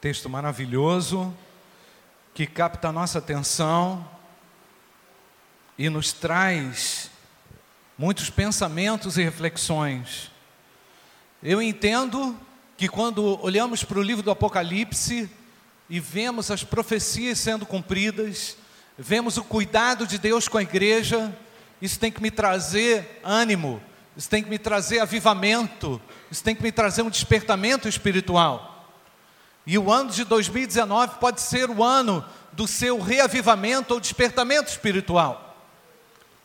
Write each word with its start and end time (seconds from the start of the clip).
Texto 0.00 0.30
maravilhoso 0.30 1.36
que 2.32 2.46
capta 2.46 2.88
a 2.88 2.92
nossa 2.92 3.18
atenção 3.18 4.08
e 5.76 5.90
nos 5.90 6.10
traz 6.10 7.10
muitos 7.98 8.30
pensamentos 8.30 9.18
e 9.18 9.22
reflexões. 9.22 10.30
Eu 11.42 11.60
entendo 11.60 12.34
que 12.78 12.88
quando 12.88 13.38
olhamos 13.44 13.84
para 13.84 13.98
o 13.98 14.02
livro 14.02 14.22
do 14.22 14.30
Apocalipse 14.30 15.28
e 15.86 16.00
vemos 16.00 16.50
as 16.50 16.64
profecias 16.64 17.38
sendo 17.38 17.66
cumpridas, 17.66 18.56
vemos 18.96 19.36
o 19.36 19.44
cuidado 19.44 20.06
de 20.06 20.16
Deus 20.16 20.48
com 20.48 20.56
a 20.56 20.62
igreja, 20.62 21.30
isso 21.82 22.00
tem 22.00 22.10
que 22.10 22.22
me 22.22 22.30
trazer 22.30 23.20
ânimo, 23.22 23.82
isso 24.16 24.30
tem 24.30 24.42
que 24.42 24.48
me 24.48 24.58
trazer 24.58 25.00
avivamento, 25.00 26.00
isso 26.30 26.42
tem 26.42 26.56
que 26.56 26.62
me 26.62 26.72
trazer 26.72 27.02
um 27.02 27.10
despertamento 27.10 27.86
espiritual. 27.86 28.79
E 29.70 29.78
o 29.78 29.88
ano 29.88 30.10
de 30.10 30.24
2019 30.24 31.20
pode 31.20 31.40
ser 31.40 31.70
o 31.70 31.84
ano 31.84 32.24
do 32.50 32.66
seu 32.66 32.98
reavivamento 32.98 33.94
ou 33.94 34.00
despertamento 34.00 34.68
espiritual. 34.68 35.56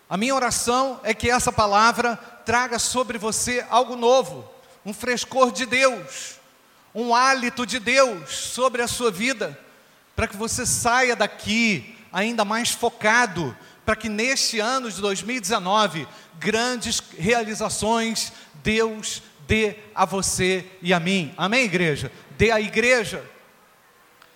A 0.08 0.16
minha 0.16 0.36
oração 0.36 1.00
é 1.02 1.12
que 1.12 1.28
essa 1.28 1.52
palavra 1.52 2.18
traga 2.46 2.78
sobre 2.78 3.18
você 3.18 3.66
algo 3.68 3.96
novo, 3.96 4.48
um 4.86 4.94
frescor 4.94 5.52
de 5.52 5.66
Deus, 5.66 6.36
um 6.94 7.16
hálito 7.16 7.66
de 7.66 7.80
Deus 7.80 8.30
sobre 8.30 8.84
a 8.84 8.88
sua 8.88 9.10
vida, 9.10 9.60
para 10.16 10.28
que 10.28 10.38
você 10.38 10.64
saia 10.64 11.16
daqui 11.16 11.98
ainda 12.14 12.46
mais 12.46 12.70
focado, 12.70 13.58
para 13.84 13.96
que 13.96 14.08
neste 14.08 14.60
ano 14.60 14.92
de 14.92 15.02
2019 15.02 16.08
grandes 16.38 17.02
realizações 17.18 18.32
Deus 18.64 19.24
dê 19.48 19.78
a 19.94 20.06
você 20.06 20.66
e 20.82 20.94
a 20.94 21.00
mim. 21.00 21.34
Amém, 21.38 21.64
igreja? 21.66 22.12
Dê 22.38 22.52
à 22.52 22.60
igreja. 22.60 23.24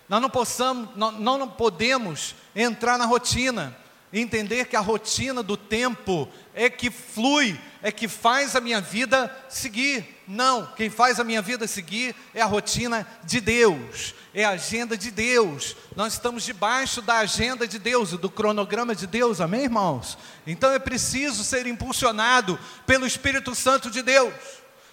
Nós 0.08 0.20
não 0.20 0.30
possamos, 0.30 0.88
nós 0.96 1.38
não 1.38 1.48
podemos 1.48 2.34
entrar 2.54 2.98
na 2.98 3.06
rotina 3.06 3.76
entender 4.12 4.66
que 4.66 4.76
a 4.76 4.80
rotina 4.80 5.42
do 5.42 5.56
tempo 5.56 6.28
é 6.52 6.68
que 6.68 6.90
flui, 6.90 7.58
é 7.80 7.92
que 7.92 8.08
faz 8.08 8.56
a 8.56 8.60
minha 8.60 8.80
vida 8.80 9.34
seguir. 9.48 10.20
Não, 10.26 10.66
quem 10.76 10.90
faz 10.90 11.20
a 11.20 11.24
minha 11.24 11.40
vida 11.40 11.66
seguir 11.66 12.14
é 12.34 12.40
a 12.40 12.46
rotina 12.46 13.06
de 13.24 13.40
Deus, 13.40 14.14
é 14.34 14.44
a 14.44 14.50
agenda 14.50 14.96
de 14.96 15.10
Deus. 15.10 15.76
Nós 15.94 16.14
estamos 16.14 16.44
debaixo 16.44 17.00
da 17.00 17.18
agenda 17.18 17.66
de 17.66 17.78
Deus, 17.78 18.10
do 18.10 18.30
cronograma 18.30 18.94
de 18.94 19.06
Deus, 19.06 19.40
amém, 19.40 19.64
irmãos? 19.64 20.18
Então 20.46 20.72
é 20.72 20.78
preciso 20.78 21.44
ser 21.44 21.66
impulsionado 21.66 22.58
pelo 22.86 23.06
Espírito 23.06 23.54
Santo 23.54 23.90
de 23.90 24.02
Deus. 24.02 24.34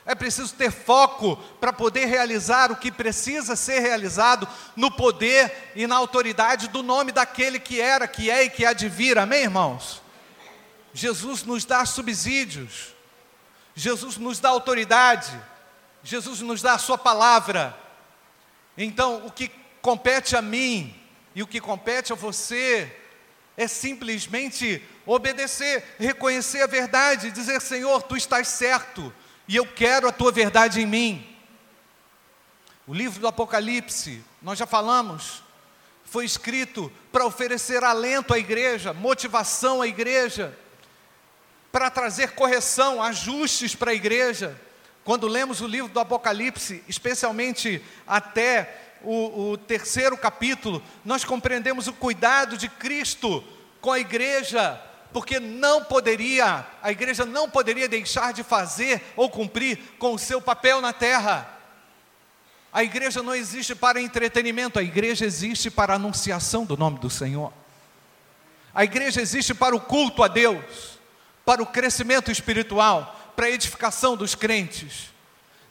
É 0.08 0.16
preciso 0.16 0.56
ter 0.56 0.72
foco 0.72 1.36
para 1.60 1.74
poder 1.74 2.06
realizar 2.06 2.72
o 2.72 2.78
que 2.78 2.90
precisa 2.90 3.58
ser 3.58 3.80
realizado 3.80 4.48
no 4.74 4.90
poder 4.90 5.74
e 5.76 5.86
na 5.86 5.98
autoridade 5.98 6.70
do 6.70 6.82
nome 6.82 7.12
daquele 7.12 7.60
que 7.60 7.82
era, 7.82 8.08
que 8.08 8.32
é 8.32 8.46
e 8.46 8.50
que 8.50 8.66
há 8.66 8.72
de 8.72 8.88
vir. 8.88 9.18
Amém, 9.18 9.44
irmãos? 9.44 10.02
Jesus 10.94 11.44
nos 11.44 11.66
dá 11.66 11.86
subsídios. 11.86 12.96
Jesus 13.76 14.16
nos 14.16 14.40
dá 14.40 14.48
autoridade. 14.48 15.38
Jesus 16.02 16.40
nos 16.40 16.62
dá 16.62 16.76
a 16.76 16.80
sua 16.80 16.98
palavra. 16.98 17.78
Então, 18.78 19.26
o 19.26 19.32
que 19.32 19.52
compete 19.82 20.38
a 20.38 20.42
mim 20.42 20.96
e 21.36 21.44
o 21.44 21.48
que 21.48 21.60
compete 21.60 22.14
a 22.14 22.16
você 22.16 22.96
é 23.58 23.68
simplesmente 23.68 24.82
obedecer, 25.06 25.84
reconhecer 26.00 26.62
a 26.62 26.68
verdade, 26.68 27.30
dizer: 27.30 27.60
Senhor, 27.60 28.04
tu 28.04 28.16
estás 28.16 28.48
certo 28.48 29.14
e 29.48 29.56
eu 29.56 29.66
quero 29.66 30.08
a 30.08 30.12
tua 30.12 30.32
verdade 30.32 30.82
em 30.82 30.86
mim. 30.86 31.38
O 32.86 32.94
livro 32.94 33.20
do 33.20 33.28
Apocalipse, 33.28 34.24
nós 34.42 34.58
já 34.58 34.66
falamos, 34.66 35.44
foi 36.04 36.26
escrito 36.26 36.92
para 37.12 37.26
oferecer 37.26 37.84
alento 37.84 38.34
à 38.34 38.40
igreja, 38.40 38.94
motivação 38.94 39.82
à 39.82 39.88
igreja, 39.88 40.58
para 41.72 41.90
trazer 41.90 42.32
correção, 42.32 43.04
ajustes 43.04 43.76
para 43.76 43.92
a 43.92 43.96
igreja. 43.96 44.60
Quando 45.04 45.28
lemos 45.28 45.62
o 45.62 45.68
livro 45.68 45.92
do 45.92 46.00
Apocalipse, 46.00 46.84
especialmente 46.88 47.84
até 48.06 48.98
o, 49.02 49.52
o 49.52 49.58
terceiro 49.58 50.18
capítulo, 50.18 50.82
nós 51.04 51.24
compreendemos 51.24 51.88
o 51.88 51.94
cuidado 51.94 52.58
de 52.58 52.68
Cristo 52.68 53.44
com 53.80 53.92
a 53.92 54.00
igreja, 54.00 54.82
porque 55.12 55.40
não 55.40 55.84
poderia, 55.84 56.66
a 56.82 56.92
igreja 56.92 57.26
não 57.26 57.50
poderia 57.50 57.88
deixar 57.88 58.34
de 58.34 58.44
fazer 58.44 59.02
ou 59.16 59.30
cumprir 59.30 59.78
com 59.98 60.14
o 60.14 60.20
seu 60.20 60.42
papel 60.42 60.82
na 60.82 60.94
terra. 60.94 61.58
A 62.72 62.84
igreja 62.84 63.24
não 63.24 63.34
existe 63.34 63.74
para 63.74 64.02
entretenimento, 64.02 64.78
a 64.78 64.84
igreja 64.84 65.26
existe 65.26 65.72
para 65.72 65.96
anunciação 65.96 66.66
do 66.66 66.78
nome 66.78 67.00
do 67.00 67.10
Senhor. 67.10 67.52
A 68.74 68.84
igreja 68.84 69.22
existe 69.22 69.54
para 69.54 69.76
o 69.76 69.82
culto 69.82 70.24
a 70.24 70.28
Deus, 70.28 71.00
para 71.44 71.64
o 71.64 71.66
crescimento 71.66 72.30
espiritual, 72.30 73.34
para 73.36 73.48
a 73.48 73.52
edificação 73.52 74.16
dos 74.16 74.36
crentes. 74.36 75.12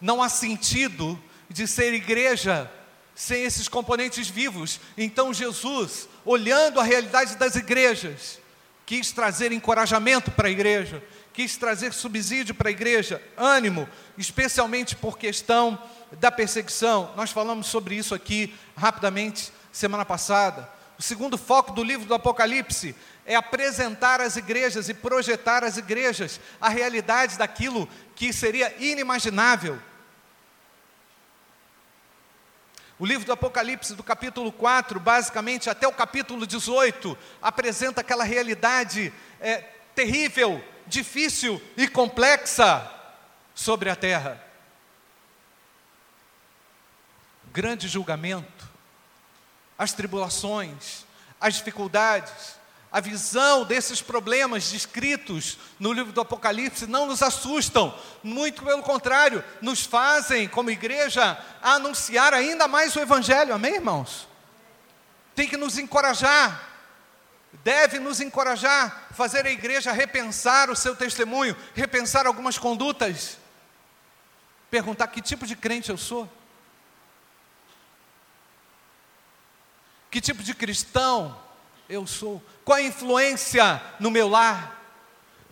Não 0.00 0.22
há 0.22 0.28
sentido 0.28 1.20
de 1.48 1.66
ser 1.68 1.94
igreja 1.94 2.70
sem 3.14 3.44
esses 3.44 3.68
componentes 3.68 4.28
vivos. 4.28 4.80
Então 4.96 5.32
Jesus, 5.32 6.08
olhando 6.24 6.80
a 6.80 6.82
realidade 6.82 7.36
das 7.36 7.54
igrejas, 7.54 8.38
quis 8.86 9.10
trazer 9.10 9.50
encorajamento 9.50 10.30
para 10.30 10.46
a 10.46 10.50
igreja, 10.50 11.02
quis 11.32 11.56
trazer 11.56 11.92
subsídio 11.92 12.54
para 12.54 12.68
a 12.68 12.72
igreja, 12.72 13.20
ânimo, 13.36 13.88
especialmente 14.16 14.94
por 14.94 15.18
questão 15.18 15.76
da 16.12 16.30
perseguição. 16.30 17.12
Nós 17.16 17.32
falamos 17.32 17.66
sobre 17.66 17.96
isso 17.96 18.14
aqui 18.14 18.54
rapidamente 18.76 19.52
semana 19.72 20.04
passada. 20.04 20.70
O 20.96 21.02
segundo 21.02 21.36
foco 21.36 21.72
do 21.72 21.82
livro 21.82 22.06
do 22.06 22.14
Apocalipse 22.14 22.94
é 23.26 23.34
apresentar 23.34 24.20
às 24.20 24.36
igrejas 24.36 24.88
e 24.88 24.94
projetar 24.94 25.64
às 25.64 25.76
igrejas 25.76 26.40
a 26.60 26.68
realidade 26.68 27.36
daquilo 27.36 27.88
que 28.14 28.32
seria 28.32 28.72
inimaginável 28.78 29.78
o 32.98 33.04
livro 33.04 33.26
do 33.26 33.32
Apocalipse, 33.32 33.94
do 33.94 34.02
capítulo 34.02 34.50
4, 34.50 34.98
basicamente 34.98 35.68
até 35.68 35.86
o 35.86 35.92
capítulo 35.92 36.46
18, 36.46 37.16
apresenta 37.42 38.00
aquela 38.00 38.24
realidade 38.24 39.12
é, 39.38 39.58
terrível, 39.94 40.64
difícil 40.86 41.60
e 41.76 41.86
complexa 41.86 42.90
sobre 43.54 43.90
a 43.90 43.96
terra. 43.96 44.42
Grande 47.52 47.86
julgamento, 47.86 48.66
as 49.78 49.92
tribulações, 49.92 51.04
as 51.38 51.54
dificuldades, 51.54 52.55
a 52.96 53.00
visão 53.00 53.62
desses 53.62 54.00
problemas 54.00 54.70
descritos 54.70 55.58
no 55.78 55.92
livro 55.92 56.14
do 56.14 56.20
Apocalipse 56.22 56.86
não 56.86 57.04
nos 57.04 57.22
assustam, 57.22 57.94
muito 58.22 58.64
pelo 58.64 58.82
contrário, 58.82 59.44
nos 59.60 59.84
fazem, 59.84 60.48
como 60.48 60.70
igreja, 60.70 61.38
anunciar 61.60 62.32
ainda 62.32 62.66
mais 62.66 62.96
o 62.96 63.00
Evangelho, 63.00 63.52
amém, 63.52 63.74
irmãos? 63.74 64.26
Tem 65.34 65.46
que 65.46 65.58
nos 65.58 65.76
encorajar, 65.76 66.70
deve 67.62 67.98
nos 67.98 68.18
encorajar, 68.18 69.08
fazer 69.10 69.44
a 69.44 69.50
igreja 69.52 69.92
repensar 69.92 70.70
o 70.70 70.74
seu 70.74 70.96
testemunho, 70.96 71.54
repensar 71.74 72.26
algumas 72.26 72.56
condutas, 72.56 73.36
perguntar 74.70 75.08
que 75.08 75.20
tipo 75.20 75.46
de 75.46 75.54
crente 75.54 75.90
eu 75.90 75.98
sou, 75.98 76.26
que 80.10 80.18
tipo 80.18 80.42
de 80.42 80.54
cristão 80.54 81.38
eu 81.90 82.06
sou? 82.06 82.42
Qual 82.66 82.78
a 82.78 82.82
influência 82.82 83.80
no 84.00 84.10
meu 84.10 84.28
lar? 84.28 84.82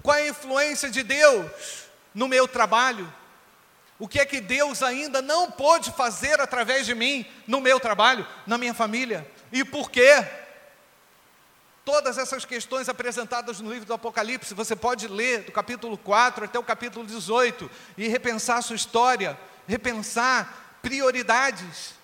Qual 0.02 0.16
a 0.16 0.26
influência 0.26 0.90
de 0.90 1.04
Deus 1.04 1.84
no 2.12 2.26
meu 2.26 2.48
trabalho? 2.48 3.10
O 4.00 4.08
que 4.08 4.18
é 4.18 4.26
que 4.26 4.40
Deus 4.40 4.82
ainda 4.82 5.22
não 5.22 5.48
pôde 5.48 5.92
fazer 5.92 6.40
através 6.40 6.84
de 6.84 6.92
mim 6.92 7.24
no 7.46 7.60
meu 7.60 7.78
trabalho, 7.78 8.26
na 8.44 8.58
minha 8.58 8.74
família? 8.74 9.24
E 9.52 9.64
por 9.64 9.92
quê? 9.92 10.26
Todas 11.84 12.18
essas 12.18 12.44
questões 12.44 12.88
apresentadas 12.88 13.60
no 13.60 13.72
livro 13.72 13.86
do 13.86 13.94
Apocalipse, 13.94 14.52
você 14.52 14.74
pode 14.74 15.06
ler 15.06 15.44
do 15.44 15.52
capítulo 15.52 15.96
4 15.96 16.46
até 16.46 16.58
o 16.58 16.64
capítulo 16.64 17.06
18 17.06 17.70
e 17.96 18.08
repensar 18.08 18.58
a 18.58 18.62
sua 18.62 18.74
história, 18.74 19.38
repensar 19.68 20.80
prioridades, 20.82 21.94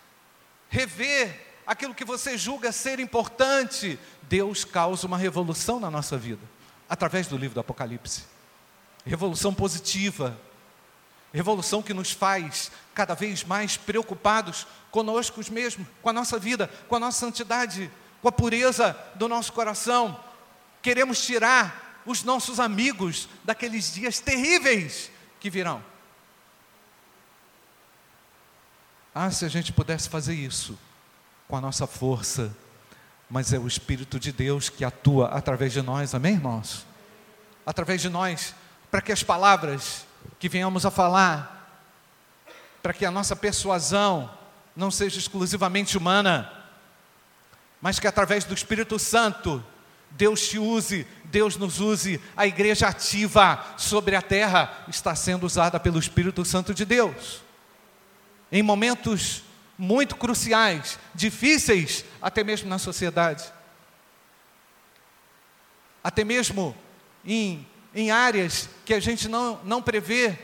rever 0.68 1.49
aquilo 1.70 1.94
que 1.94 2.04
você 2.04 2.36
julga 2.36 2.72
ser 2.72 2.98
importante, 2.98 3.96
Deus 4.22 4.64
causa 4.64 5.06
uma 5.06 5.16
revolução 5.16 5.78
na 5.78 5.88
nossa 5.88 6.18
vida, 6.18 6.42
através 6.88 7.28
do 7.28 7.36
livro 7.36 7.54
do 7.54 7.60
Apocalipse. 7.60 8.24
Revolução 9.06 9.54
positiva, 9.54 10.36
revolução 11.32 11.80
que 11.80 11.94
nos 11.94 12.10
faz 12.10 12.72
cada 12.92 13.14
vez 13.14 13.44
mais 13.44 13.76
preocupados 13.76 14.66
conosco 14.90 15.40
mesmos, 15.52 15.86
com 16.02 16.10
a 16.10 16.12
nossa 16.12 16.40
vida, 16.40 16.68
com 16.88 16.96
a 16.96 16.98
nossa 16.98 17.20
santidade, 17.20 17.88
com 18.20 18.26
a 18.26 18.32
pureza 18.32 18.98
do 19.14 19.28
nosso 19.28 19.52
coração. 19.52 20.18
Queremos 20.82 21.24
tirar 21.24 22.02
os 22.04 22.24
nossos 22.24 22.58
amigos 22.58 23.28
daqueles 23.44 23.94
dias 23.94 24.18
terríveis 24.18 25.08
que 25.38 25.48
virão. 25.48 25.84
Ah, 29.14 29.30
se 29.30 29.44
a 29.44 29.48
gente 29.48 29.72
pudesse 29.72 30.08
fazer 30.08 30.34
isso 30.34 30.76
com 31.50 31.56
a 31.56 31.60
nossa 31.60 31.84
força, 31.84 32.56
mas 33.28 33.52
é 33.52 33.58
o 33.58 33.66
Espírito 33.66 34.20
de 34.20 34.30
Deus 34.30 34.68
que 34.68 34.84
atua 34.84 35.26
através 35.30 35.72
de 35.72 35.82
nós, 35.82 36.14
amém, 36.14 36.34
irmãos? 36.34 36.86
Através 37.66 38.00
de 38.00 38.08
nós, 38.08 38.54
para 38.88 39.02
que 39.02 39.10
as 39.10 39.24
palavras 39.24 40.06
que 40.38 40.48
venhamos 40.48 40.86
a 40.86 40.92
falar, 40.92 41.82
para 42.80 42.92
que 42.92 43.04
a 43.04 43.10
nossa 43.10 43.34
persuasão 43.34 44.30
não 44.76 44.92
seja 44.92 45.18
exclusivamente 45.18 45.98
humana, 45.98 46.50
mas 47.82 47.98
que 47.98 48.06
através 48.06 48.44
do 48.44 48.54
Espírito 48.54 48.96
Santo, 48.96 49.62
Deus 50.12 50.48
te 50.48 50.58
use, 50.58 51.04
Deus 51.24 51.56
nos 51.56 51.80
use, 51.80 52.20
a 52.36 52.46
igreja 52.46 52.86
ativa 52.86 53.74
sobre 53.76 54.14
a 54.14 54.22
terra 54.22 54.84
está 54.86 55.16
sendo 55.16 55.46
usada 55.46 55.80
pelo 55.80 55.98
Espírito 55.98 56.44
Santo 56.44 56.72
de 56.72 56.84
Deus. 56.84 57.42
Em 58.52 58.62
momentos 58.62 59.42
muito 59.80 60.14
cruciais, 60.14 60.98
difíceis, 61.14 62.04
até 62.20 62.44
mesmo 62.44 62.68
na 62.68 62.78
sociedade, 62.78 63.50
até 66.04 66.22
mesmo 66.22 66.76
em, 67.24 67.66
em 67.94 68.10
áreas 68.10 68.68
que 68.84 68.92
a 68.92 69.00
gente 69.00 69.26
não, 69.26 69.58
não 69.64 69.80
prevê, 69.80 70.38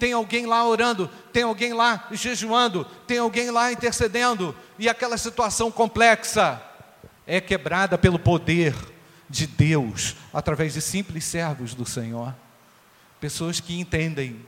tem 0.00 0.12
alguém 0.12 0.46
lá 0.46 0.66
orando, 0.66 1.08
tem 1.32 1.44
alguém 1.44 1.72
lá 1.72 2.08
jejuando, 2.10 2.84
tem 3.06 3.18
alguém 3.18 3.52
lá 3.52 3.70
intercedendo, 3.70 4.52
e 4.76 4.88
aquela 4.88 5.16
situação 5.16 5.70
complexa 5.70 6.60
é 7.24 7.40
quebrada 7.40 7.96
pelo 7.96 8.18
poder 8.18 8.74
de 9.30 9.46
Deus, 9.46 10.16
através 10.34 10.74
de 10.74 10.82
simples 10.82 11.24
servos 11.24 11.72
do 11.72 11.86
Senhor, 11.86 12.34
pessoas 13.20 13.60
que 13.60 13.78
entendem, 13.78 14.44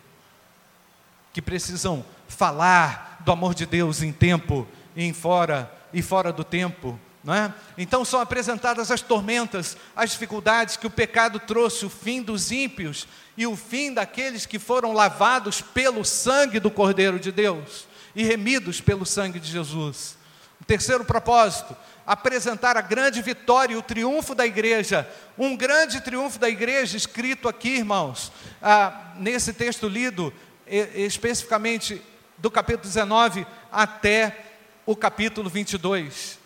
que 1.35 1.43
precisam 1.43 2.05
falar 2.29 3.19
do 3.25 3.33
amor 3.33 3.55
de 3.55 3.67
Deus 3.67 4.03
em 4.03 4.13
tempo 4.13 4.67
e 4.95 5.05
em 5.05 5.13
fora 5.13 5.71
e 5.93 6.01
fora 6.01 6.33
do 6.33 6.45
tempo, 6.45 6.99
não 7.25 7.35
é? 7.35 7.53
Então 7.77 8.05
são 8.05 8.21
apresentadas 8.21 8.91
as 8.91 9.03
tormentas, 9.03 9.77
as 9.97 10.13
dificuldades 10.13 10.77
que 10.77 10.87
o 10.87 10.91
pecado 10.91 11.41
trouxe, 11.41 11.85
o 11.85 11.91
fim 11.91 12.23
dos 12.23 12.53
ímpios 12.53 13.09
e 13.37 13.47
o 13.47 13.57
fim 13.57 13.93
daqueles 13.93 14.47
que 14.47 14.61
foram 14.61 14.93
lavados 14.93 15.61
pelo 15.61 16.05
sangue 16.05 16.61
do 16.61 16.71
Cordeiro 16.71 17.19
de 17.19 17.33
Deus 17.33 17.87
e 18.15 18.23
remidos 18.23 18.81
pelo 18.81 19.05
sangue 19.05 19.41
de 19.41 19.51
Jesus. 19.51 20.17
O 20.61 20.65
terceiro 20.65 21.05
propósito, 21.05 21.77
apresentar 22.07 22.77
a 22.77 22.81
grande 22.81 23.21
vitória 23.23 23.75
e 23.75 23.77
o 23.77 23.83
triunfo 23.83 24.37
da 24.37 24.47
igreja. 24.47 25.09
Um 25.37 25.57
grande 25.57 26.01
triunfo 26.01 26.39
da 26.39 26.49
igreja, 26.49 26.97
escrito 26.97 27.49
aqui, 27.49 27.71
irmãos, 27.71 28.31
ah, 28.63 29.13
nesse 29.17 29.53
texto 29.53 29.89
lido, 29.89 30.33
especificamente 30.67 32.01
do 32.39 32.51
capítulo 32.51 32.85
19 32.85 33.47
até 33.71 34.45
o 34.87 34.95
capítulo 34.95 35.49
22. 35.49 36.39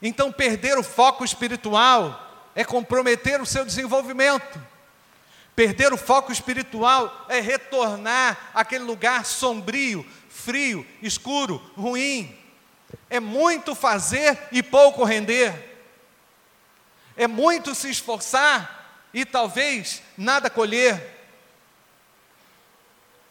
Então, 0.00 0.30
perder 0.30 0.78
o 0.78 0.82
foco 0.82 1.24
espiritual 1.24 2.50
é 2.54 2.64
comprometer 2.64 3.40
o 3.40 3.46
seu 3.46 3.64
desenvolvimento. 3.64 4.60
Perder 5.54 5.92
o 5.92 5.96
foco 5.96 6.30
espiritual 6.30 7.26
é 7.28 7.40
retornar 7.40 8.50
àquele 8.54 8.84
lugar 8.84 9.24
sombrio, 9.24 10.06
frio, 10.28 10.86
escuro, 11.02 11.58
ruim. 11.76 12.36
É 13.10 13.18
muito 13.18 13.74
fazer 13.74 14.38
e 14.52 14.62
pouco 14.62 15.02
render. 15.02 15.52
É 17.16 17.26
muito 17.26 17.74
se 17.74 17.90
esforçar 17.90 19.08
e 19.12 19.24
talvez 19.24 20.02
nada 20.16 20.48
colher. 20.48 21.17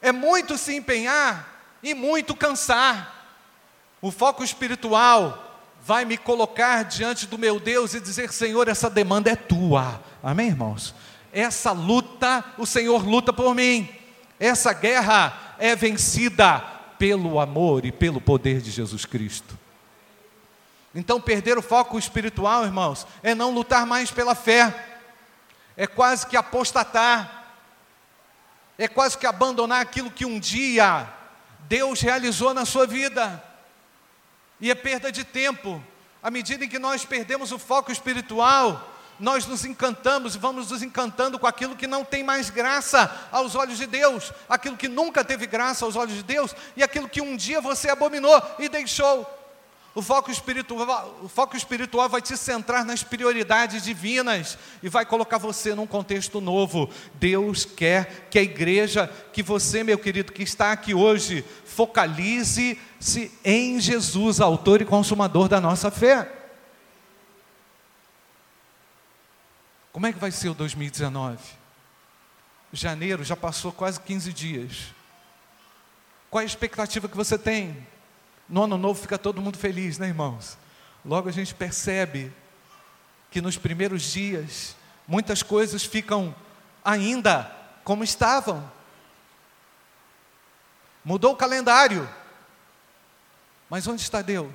É 0.08 0.12
muito 0.14 0.58
se 0.58 0.74
empenhar 0.74 1.78
e 1.84 1.94
muito 1.94 2.34
cansar. 2.34 3.14
O 4.02 4.10
foco 4.10 4.42
espiritual 4.42 5.60
vai 5.82 6.06
me 6.06 6.18
colocar 6.18 6.84
diante 6.84 7.28
do 7.28 7.38
meu 7.38 7.60
Deus 7.60 7.94
e 7.94 8.00
dizer: 8.00 8.32
Senhor, 8.32 8.70
essa 8.70 8.90
demanda 8.90 9.30
é 9.30 9.36
tua. 9.36 10.02
Amém, 10.24 10.48
irmãos? 10.48 10.96
Essa 11.34 11.74
luta, 11.74 12.42
o 12.58 12.66
Senhor 12.66 13.06
luta 13.06 13.34
por 13.34 13.54
mim. 13.54 13.90
Essa 14.40 14.72
guerra 14.72 15.56
é 15.60 15.76
vencida 15.76 16.60
pelo 16.98 17.38
amor 17.38 17.84
e 17.84 17.92
pelo 17.92 18.22
poder 18.22 18.62
de 18.62 18.72
Jesus 18.72 19.04
Cristo. 19.04 19.60
Então, 20.96 21.20
perder 21.20 21.58
o 21.58 21.62
foco 21.62 22.00
espiritual, 22.00 22.64
irmãos, 22.64 23.06
é 23.22 23.36
não 23.36 23.54
lutar 23.54 23.86
mais 23.86 24.10
pela 24.10 24.34
fé, 24.34 24.74
é 25.76 25.86
quase 25.86 26.26
que 26.26 26.38
apostatar, 26.38 27.37
é 28.78 28.88
quase 28.88 29.18
que 29.18 29.26
abandonar 29.26 29.82
aquilo 29.82 30.12
que 30.12 30.26
um 30.26 30.40
dia 30.40 31.08
Deus 31.68 32.00
realizou 32.00 32.54
na 32.54 32.66
sua 32.66 32.88
vida, 32.88 33.44
e 34.60 34.72
é 34.72 34.76
perda 34.76 35.12
de 35.12 35.24
tempo. 35.24 35.84
À 36.24 36.32
medida 36.32 36.66
em 36.66 36.70
que 36.70 36.80
nós 36.80 37.06
perdemos 37.06 37.52
o 37.52 37.60
foco 37.60 37.92
espiritual, 37.92 38.94
nós 39.20 39.46
nos 39.46 39.66
encantamos 39.66 40.36
e 40.36 40.40
vamos 40.40 40.72
nos 40.72 40.82
encantando 40.82 41.38
com 41.38 41.48
aquilo 41.48 41.76
que 41.76 41.88
não 41.88 42.04
tem 42.04 42.24
mais 42.24 42.50
graça 42.50 43.28
aos 43.32 43.56
olhos 43.56 43.78
de 43.78 43.86
Deus, 43.86 44.32
aquilo 44.48 44.78
que 44.78 44.88
nunca 44.88 45.24
teve 45.24 45.46
graça 45.46 45.86
aos 45.86 45.96
olhos 45.96 46.16
de 46.16 46.24
Deus 46.24 46.56
e 46.76 46.84
aquilo 46.84 47.10
que 47.10 47.22
um 47.22 47.36
dia 47.36 47.60
você 47.60 47.90
abominou 47.90 48.42
e 48.60 48.70
deixou. 48.70 49.37
O 49.98 50.02
foco, 50.04 50.30
espiritual, 50.30 51.22
o 51.24 51.28
foco 51.28 51.58
espiritual 51.58 52.08
vai 52.08 52.22
te 52.22 52.38
centrar 52.38 52.86
nas 52.86 53.02
prioridades 53.02 53.82
divinas 53.82 54.56
e 54.84 54.88
vai 54.88 55.04
colocar 55.04 55.40
você 55.40 55.74
num 55.74 55.88
contexto 55.88 56.40
novo. 56.40 56.88
Deus 57.16 57.66
quer 57.66 58.28
que 58.30 58.38
a 58.38 58.44
igreja, 58.44 59.12
que 59.34 59.42
você, 59.42 59.84
meu 59.84 59.98
querido, 59.98 60.32
que 60.32 60.44
está 60.44 60.72
aqui 60.72 60.94
hoje, 60.94 61.44
focalize-se 61.66 63.32
em 63.44 63.80
Jesus, 63.80 64.40
autor 64.40 64.84
e 64.84 64.86
consumador 64.86 65.48
da 65.48 65.60
nossa 65.60 65.90
fé. 65.90 66.32
Como 69.92 70.06
é 70.06 70.14
que 70.14 70.20
vai 70.20 70.30
ser 70.30 70.50
o 70.50 70.54
2019? 70.54 71.40
Janeiro 72.72 73.24
já 73.24 73.36
passou 73.36 73.72
quase 73.72 74.00
15 74.00 74.32
dias. 74.32 74.94
Qual 76.30 76.40
a 76.40 76.46
expectativa 76.46 77.10
que 77.10 77.18
você 77.18 77.36
tem? 77.36 77.97
No 78.48 78.64
ano 78.64 78.78
novo 78.78 79.02
fica 79.02 79.18
todo 79.18 79.42
mundo 79.42 79.58
feliz, 79.58 79.98
né, 79.98 80.08
irmãos? 80.08 80.58
Logo 81.04 81.28
a 81.28 81.32
gente 81.32 81.54
percebe 81.54 82.32
que 83.30 83.42
nos 83.42 83.58
primeiros 83.58 84.04
dias 84.04 84.76
muitas 85.08 85.44
coisas 85.44 85.84
ficam 85.84 86.34
ainda 86.84 87.52
como 87.84 88.04
estavam. 88.04 88.72
Mudou 91.04 91.34
o 91.34 91.38
calendário. 91.38 92.08
Mas 93.70 93.86
onde 93.88 94.02
está 94.02 94.22
Deus? 94.22 94.54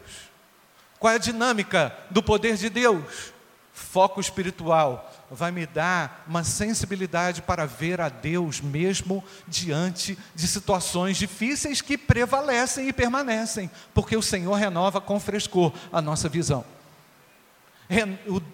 Qual 0.98 1.12
é 1.12 1.16
a 1.16 1.18
dinâmica 1.18 1.96
do 2.10 2.22
poder 2.22 2.56
de 2.56 2.70
Deus? 2.70 3.32
Foco 3.72 4.20
espiritual 4.20 5.11
vai 5.34 5.50
me 5.50 5.66
dar 5.66 6.24
uma 6.28 6.44
sensibilidade 6.44 7.40
para 7.40 7.64
ver 7.64 8.00
a 8.00 8.08
Deus 8.10 8.60
mesmo 8.60 9.24
diante 9.48 10.18
de 10.34 10.46
situações 10.46 11.16
difíceis 11.16 11.80
que 11.80 11.96
prevalecem 11.96 12.88
e 12.88 12.92
permanecem, 12.92 13.70
porque 13.94 14.16
o 14.16 14.22
Senhor 14.22 14.54
renova 14.54 15.00
com 15.00 15.18
frescor 15.18 15.72
a 15.90 16.02
nossa 16.02 16.28
visão. 16.28 16.64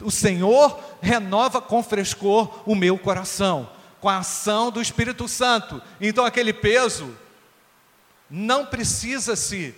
O 0.03 0.11
Senhor 0.11 0.81
renova 1.01 1.61
com 1.61 1.83
frescor 1.83 2.63
o 2.65 2.75
meu 2.75 2.97
coração, 2.97 3.71
com 4.01 4.09
a 4.09 4.19
ação 4.19 4.71
do 4.71 4.81
Espírito 4.81 5.27
Santo. 5.29 5.83
Então 6.01 6.25
aquele 6.25 6.53
peso 6.53 7.13
não 8.31 8.65
precisa 8.65 9.35
se 9.35 9.75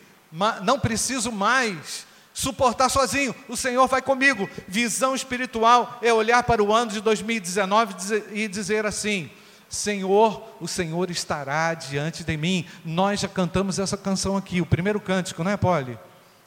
não 0.62 0.78
preciso 0.78 1.32
mais 1.32 2.06
suportar 2.32 2.88
sozinho. 2.88 3.34
O 3.48 3.56
Senhor 3.56 3.86
vai 3.86 4.02
comigo. 4.02 4.48
Visão 4.66 5.14
espiritual 5.14 5.98
é 6.02 6.12
olhar 6.12 6.42
para 6.42 6.62
o 6.62 6.72
ano 6.72 6.92
de 6.92 7.00
2019 7.00 7.94
e 8.32 8.48
dizer 8.48 8.86
assim: 8.86 9.30
Senhor, 9.68 10.42
o 10.60 10.66
Senhor 10.66 11.10
estará 11.10 11.74
diante 11.74 12.24
de 12.24 12.36
mim. 12.36 12.66
Nós 12.84 13.20
já 13.20 13.28
cantamos 13.28 13.78
essa 13.78 13.96
canção 13.96 14.36
aqui, 14.36 14.60
o 14.60 14.66
primeiro 14.66 15.00
cântico, 15.00 15.44
não 15.44 15.50
é, 15.50 15.56
Poli? 15.56 15.98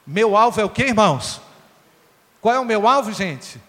Meu 0.05 0.35
alvo 0.35 0.59
é 0.59 0.65
o 0.65 0.69
que, 0.69 0.83
irmãos? 0.83 1.41
Qual 2.41 2.53
é 2.53 2.59
o 2.59 2.65
meu 2.65 2.87
alvo, 2.87 3.13
gente? 3.13 3.61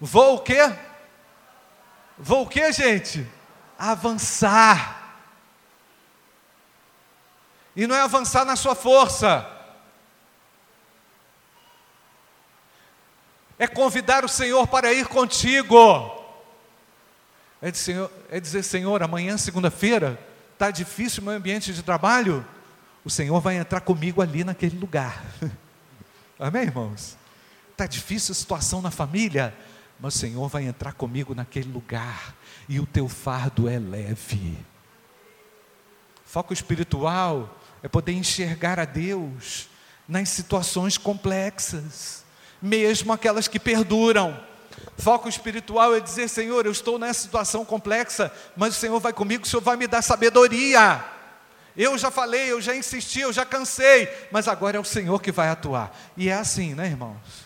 Vou 0.00 0.36
o 0.36 0.40
quê? 0.40 0.72
Vou 2.16 2.42
o 2.42 2.46
quê, 2.46 2.72
gente? 2.72 3.26
Avançar. 3.76 5.02
E 7.74 7.86
não 7.86 7.96
é 7.96 8.02
avançar 8.02 8.44
na 8.44 8.54
sua 8.54 8.76
força 8.76 9.53
é 13.64 13.66
convidar 13.66 14.24
o 14.24 14.28
Senhor 14.28 14.66
para 14.66 14.92
ir 14.92 15.06
contigo. 15.06 15.76
É 17.60 17.70
dizer, 17.70 17.84
Senhor, 17.84 18.10
é 18.30 18.40
dizer, 18.40 18.62
Senhor 18.62 19.02
amanhã, 19.02 19.36
segunda-feira, 19.38 20.18
está 20.52 20.70
difícil 20.70 21.22
o 21.22 21.26
meu 21.26 21.34
ambiente 21.34 21.72
de 21.72 21.82
trabalho. 21.82 22.46
O 23.04 23.10
Senhor 23.10 23.40
vai 23.40 23.56
entrar 23.56 23.80
comigo 23.80 24.20
ali 24.22 24.44
naquele 24.44 24.78
lugar. 24.78 25.24
Amém, 26.38 26.62
irmãos? 26.62 27.16
Está 27.70 27.86
difícil 27.86 28.32
a 28.32 28.34
situação 28.34 28.82
na 28.82 28.90
família, 28.90 29.54
mas 29.98 30.14
o 30.14 30.18
Senhor 30.18 30.48
vai 30.48 30.64
entrar 30.64 30.92
comigo 30.92 31.34
naquele 31.34 31.72
lugar. 31.72 32.34
E 32.68 32.78
o 32.78 32.86
teu 32.86 33.08
fardo 33.08 33.68
é 33.68 33.78
leve. 33.78 34.58
Foco 36.24 36.52
espiritual 36.52 37.58
é 37.82 37.88
poder 37.88 38.12
enxergar 38.12 38.78
a 38.78 38.84
Deus 38.84 39.68
nas 40.06 40.28
situações 40.28 40.98
complexas, 40.98 42.23
mesmo 42.64 43.12
aquelas 43.12 43.46
que 43.46 43.60
perduram. 43.60 44.40
Foco 44.96 45.28
espiritual 45.28 45.94
é 45.94 46.00
dizer: 46.00 46.28
Senhor, 46.28 46.64
eu 46.64 46.72
estou 46.72 46.98
nessa 46.98 47.20
situação 47.20 47.62
complexa, 47.64 48.32
mas 48.56 48.74
o 48.74 48.80
Senhor 48.80 48.98
vai 48.98 49.12
comigo, 49.12 49.44
o 49.44 49.46
Senhor 49.46 49.60
vai 49.60 49.76
me 49.76 49.86
dar 49.86 50.00
sabedoria. 50.00 51.04
Eu 51.76 51.98
já 51.98 52.10
falei, 52.10 52.50
eu 52.50 52.60
já 52.60 52.74
insisti, 52.74 53.20
eu 53.20 53.32
já 53.32 53.44
cansei, 53.44 54.08
mas 54.30 54.48
agora 54.48 54.76
é 54.76 54.80
o 54.80 54.84
Senhor 54.84 55.20
que 55.20 55.30
vai 55.30 55.48
atuar. 55.48 55.94
E 56.16 56.28
é 56.28 56.34
assim, 56.34 56.72
né, 56.72 56.86
irmãos? 56.86 57.44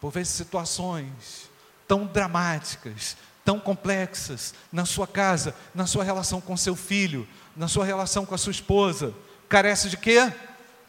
Por 0.00 0.10
vezes 0.10 0.32
situações 0.32 1.50
tão 1.86 2.06
dramáticas, 2.06 3.16
tão 3.44 3.58
complexas 3.58 4.54
na 4.72 4.86
sua 4.86 5.06
casa, 5.06 5.54
na 5.74 5.86
sua 5.86 6.04
relação 6.04 6.40
com 6.40 6.56
seu 6.56 6.76
filho, 6.76 7.28
na 7.56 7.68
sua 7.68 7.84
relação 7.84 8.24
com 8.24 8.34
a 8.34 8.38
sua 8.38 8.52
esposa, 8.52 9.12
carece 9.48 9.88
de 9.90 9.96
quê? 9.96 10.32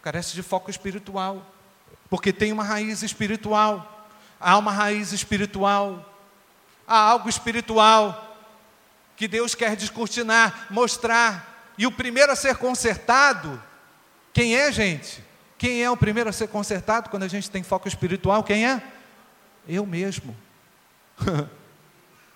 Carece 0.02 0.34
de 0.34 0.44
foco 0.44 0.70
espiritual. 0.70 1.57
Porque 2.10 2.32
tem 2.32 2.52
uma 2.52 2.64
raiz 2.64 3.02
espiritual. 3.04 4.10
Há 4.40 4.58
uma 4.58 4.72
raiz 4.72 5.12
espiritual. 5.12 6.14
Há 6.88 6.98
algo 6.98 7.28
espiritual 7.28 8.24
que 9.16 9.28
Deus 9.28 9.56
quer 9.56 9.76
descortinar, 9.76 10.68
mostrar. 10.70 11.74
E 11.78 11.86
o 11.86 11.92
primeiro 11.92 12.32
a 12.32 12.36
ser 12.36 12.56
consertado, 12.56 13.62
quem 14.32 14.56
é, 14.56 14.72
gente? 14.72 15.24
Quem 15.58 15.84
é 15.84 15.90
o 15.90 15.98
primeiro 15.98 16.30
a 16.30 16.34
ser 16.34 16.48
consertado 16.48 17.10
quando 17.10 17.24
a 17.24 17.28
gente 17.28 17.50
tem 17.50 17.64
foco 17.64 17.88
espiritual? 17.88 18.44
Quem 18.44 18.68
é? 18.68 18.82
Eu 19.68 19.86
mesmo. 19.86 20.36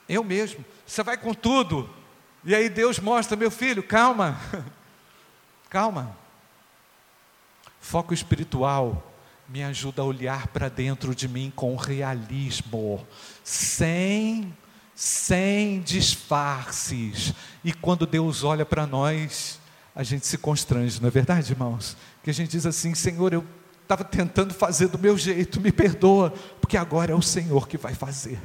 Eu 0.10 0.24
mesmo. 0.24 0.66
Você 0.86 1.04
vai 1.04 1.18
com 1.18 1.34
tudo. 1.34 1.90
E 2.44 2.54
aí 2.54 2.68
Deus 2.68 3.00
mostra, 3.00 3.38
meu 3.38 3.52
filho, 3.52 3.84
calma. 3.84 4.40
Calma. 5.70 6.18
Foco 7.80 8.14
espiritual 8.14 9.11
me 9.52 9.64
ajuda 9.64 10.02
a 10.02 10.06
olhar 10.06 10.48
para 10.48 10.70
dentro 10.70 11.14
de 11.14 11.28
mim 11.28 11.52
com 11.54 11.76
realismo, 11.76 13.06
sem 13.44 14.56
sem 14.96 15.82
disfarces. 15.82 17.34
E 17.64 17.74
quando 17.74 18.06
Deus 18.06 18.44
olha 18.44 18.66
para 18.66 18.86
nós, 18.86 19.60
a 19.96 20.04
gente 20.04 20.26
se 20.26 20.38
constrange, 20.38 21.02
não 21.02 21.08
é 21.08 21.12
verdade, 21.12 21.52
irmãos? 21.52 21.98
Que 22.24 22.30
a 22.30 22.34
gente 22.34 22.52
diz 22.52 22.66
assim: 22.66 22.96
Senhor, 22.96 23.34
eu 23.34 23.44
estava 23.82 24.04
tentando 24.06 24.54
fazer 24.54 24.88
do 24.88 24.98
meu 24.98 25.18
jeito, 25.18 25.60
me 25.60 25.72
perdoa, 25.72 26.32
porque 26.62 26.78
agora 26.78 27.12
é 27.12 27.16
o 27.16 27.22
Senhor 27.22 27.68
que 27.68 27.78
vai 27.78 27.94
fazer. 27.94 28.40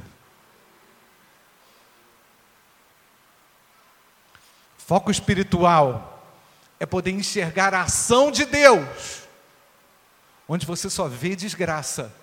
Foco 4.77 5.09
espiritual 5.09 6.35
é 6.79 6.85
poder 6.85 7.11
enxergar 7.11 7.73
a 7.73 7.83
ação 7.83 8.31
de 8.31 8.45
Deus, 8.45 9.26
onde 10.47 10.65
você 10.65 10.89
só 10.89 11.07
vê 11.07 11.35
desgraça, 11.35 12.13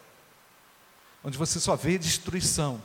onde 1.23 1.38
você 1.38 1.61
só 1.61 1.76
vê 1.76 1.99
destruição 1.99 2.81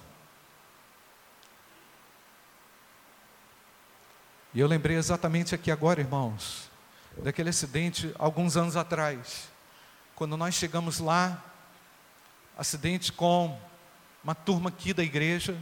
E 4.53 4.59
eu 4.59 4.67
lembrei 4.67 4.97
exatamente 4.97 5.53
aqui 5.53 5.69
agora, 5.69 6.01
irmãos, 6.01 6.69
daquele 7.17 7.49
acidente 7.49 8.13
alguns 8.17 8.57
anos 8.57 8.75
atrás, 8.75 9.47
quando 10.15 10.35
nós 10.35 10.55
chegamos 10.55 10.99
lá, 10.99 11.43
acidente 12.57 13.13
com 13.13 13.59
uma 14.23 14.33
turma 14.33 14.69
aqui 14.69 14.91
da 14.91 15.03
igreja, 15.03 15.55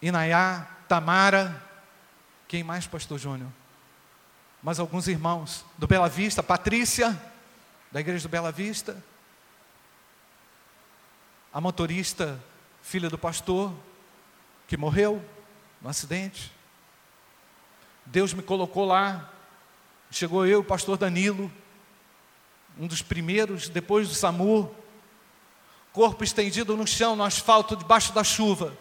Inaiá, 0.00 0.68
Tamara, 0.86 1.60
quem 2.46 2.62
mais, 2.62 2.86
Pastor 2.86 3.18
Júnior? 3.18 3.50
Mais 4.62 4.78
alguns 4.78 5.08
irmãos 5.08 5.64
do 5.76 5.88
Bela 5.88 6.08
Vista, 6.08 6.44
Patrícia, 6.44 7.20
da 7.92 8.00
igreja 8.00 8.26
do 8.26 8.30
Bela 8.30 8.50
Vista, 8.50 9.02
a 11.52 11.60
motorista, 11.60 12.42
filha 12.82 13.10
do 13.10 13.18
pastor, 13.18 13.72
que 14.66 14.76
morreu 14.78 15.22
no 15.82 15.90
acidente. 15.90 16.50
Deus 18.06 18.32
me 18.32 18.42
colocou 18.42 18.86
lá. 18.86 19.30
Chegou 20.10 20.46
eu, 20.46 20.60
o 20.60 20.64
pastor 20.64 20.96
Danilo, 20.96 21.52
um 22.78 22.86
dos 22.86 23.02
primeiros, 23.02 23.68
depois 23.68 24.08
do 24.08 24.14
SAMU, 24.14 24.74
corpo 25.92 26.24
estendido 26.24 26.76
no 26.76 26.86
chão, 26.86 27.14
no 27.14 27.22
asfalto, 27.22 27.76
debaixo 27.76 28.12
da 28.14 28.24
chuva. 28.24 28.76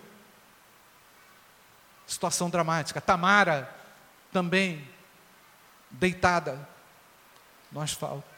Situação 2.07 2.49
dramática. 2.49 3.01
Tamara 3.01 3.73
também 4.31 4.87
deitada 5.89 6.67
no 7.71 7.81
asfalto. 7.81 8.30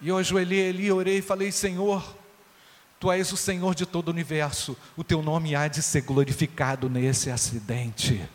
E 0.00 0.08
eu 0.08 0.16
ajoelhei 0.16 0.70
ali, 0.70 0.92
orei 0.92 1.18
e 1.18 1.22
falei: 1.22 1.50
Senhor, 1.50 2.02
Tu 2.98 3.12
és 3.12 3.30
o 3.30 3.36
Senhor 3.36 3.74
de 3.74 3.84
todo 3.84 4.08
o 4.08 4.10
universo, 4.10 4.76
o 4.96 5.04
teu 5.04 5.20
nome 5.20 5.54
há 5.54 5.68
de 5.68 5.82
ser 5.82 6.00
glorificado 6.00 6.88
nesse 6.88 7.30
acidente. 7.30 8.26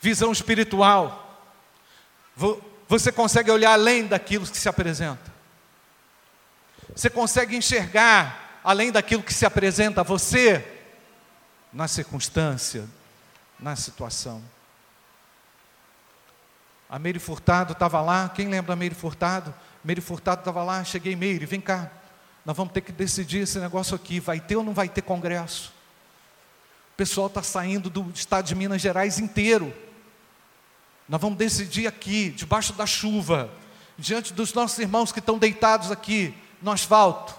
Visão 0.00 0.30
espiritual. 0.30 1.40
Você 2.88 3.10
consegue 3.10 3.50
olhar 3.50 3.72
além 3.72 4.06
daquilo 4.06 4.46
que 4.46 4.56
se 4.56 4.68
apresenta. 4.68 5.32
Você 6.94 7.10
consegue 7.10 7.56
enxergar 7.56 8.60
além 8.62 8.92
daquilo 8.92 9.22
que 9.22 9.34
se 9.34 9.44
apresenta 9.44 10.02
a 10.02 10.04
você 10.04 10.64
na 11.72 11.88
circunstância, 11.88 12.88
na 13.58 13.74
situação. 13.74 14.42
A 16.92 16.98
Meire 16.98 17.18
Furtado 17.18 17.72
estava 17.72 18.02
lá, 18.02 18.28
quem 18.28 18.48
lembra 18.48 18.72
da 18.72 18.76
Meire 18.76 18.94
Furtado? 18.94 19.54
Meire 19.82 20.02
Furtado 20.02 20.42
estava 20.42 20.62
lá, 20.62 20.84
cheguei, 20.84 21.16
Meire, 21.16 21.46
vem 21.46 21.58
cá. 21.58 21.90
Nós 22.44 22.54
vamos 22.54 22.70
ter 22.70 22.82
que 22.82 22.92
decidir 22.92 23.38
esse 23.38 23.58
negócio 23.58 23.96
aqui, 23.96 24.20
vai 24.20 24.38
ter 24.38 24.56
ou 24.56 24.62
não 24.62 24.74
vai 24.74 24.90
ter 24.90 25.00
congresso? 25.00 25.72
O 26.92 26.96
pessoal 26.98 27.28
está 27.28 27.42
saindo 27.42 27.88
do 27.88 28.10
estado 28.14 28.44
de 28.44 28.54
Minas 28.54 28.82
Gerais 28.82 29.18
inteiro. 29.18 29.72
Nós 31.08 31.18
vamos 31.18 31.38
decidir 31.38 31.86
aqui, 31.86 32.28
debaixo 32.28 32.74
da 32.74 32.84
chuva, 32.84 33.50
diante 33.96 34.34
dos 34.34 34.52
nossos 34.52 34.78
irmãos 34.78 35.10
que 35.10 35.18
estão 35.18 35.38
deitados 35.38 35.90
aqui 35.90 36.34
no 36.60 36.70
asfalto. 36.70 37.34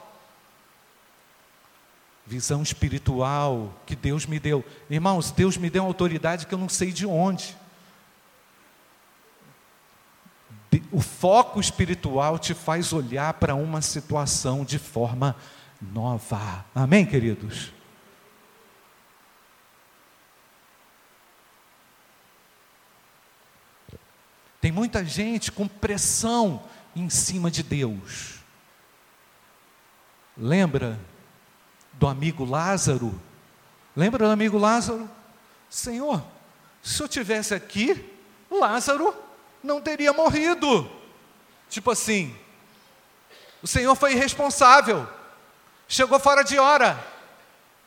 Visão 2.25 2.63
espiritual 2.63 3.71
que 3.85 3.95
Deus 3.95 4.25
me 4.25 4.39
deu. 4.39 4.65
Irmãos, 4.89 5.29
Deus 5.29 5.57
me 5.57 5.69
deu 5.69 5.83
uma 5.83 5.89
autoridade 5.89 6.47
que 6.47 6.55
eu 6.55 6.57
não 6.57 6.69
sei 6.69 6.91
de 6.91 7.05
onde. 7.05 7.55
O 10.91 11.01
foco 11.01 11.59
espiritual 11.59 12.39
te 12.39 12.53
faz 12.53 12.93
olhar 12.93 13.33
para 13.33 13.53
uma 13.53 13.81
situação 13.81 14.63
de 14.63 14.79
forma 14.79 15.35
nova. 15.81 16.65
Amém, 16.73 17.05
queridos? 17.05 17.71
Tem 24.61 24.71
muita 24.71 25.03
gente 25.03 25.51
com 25.51 25.67
pressão 25.67 26.63
em 26.95 27.09
cima 27.09 27.51
de 27.51 27.61
Deus. 27.61 28.39
Lembra 30.37 30.97
do 31.93 32.07
amigo 32.07 32.45
Lázaro? 32.45 33.19
Lembra 33.95 34.25
do 34.25 34.31
amigo 34.31 34.57
Lázaro? 34.57 35.09
Senhor, 35.69 36.23
se 36.81 37.03
eu 37.03 37.09
tivesse 37.09 37.53
aqui, 37.53 38.09
Lázaro 38.49 39.13
não 39.63 39.81
teria 39.81 40.11
morrido. 40.11 40.89
Tipo 41.69 41.91
assim, 41.91 42.35
o 43.61 43.67
Senhor 43.67 43.95
foi 43.95 44.13
irresponsável, 44.13 45.07
chegou 45.87 46.19
fora 46.19 46.43
de 46.43 46.59
hora. 46.59 47.03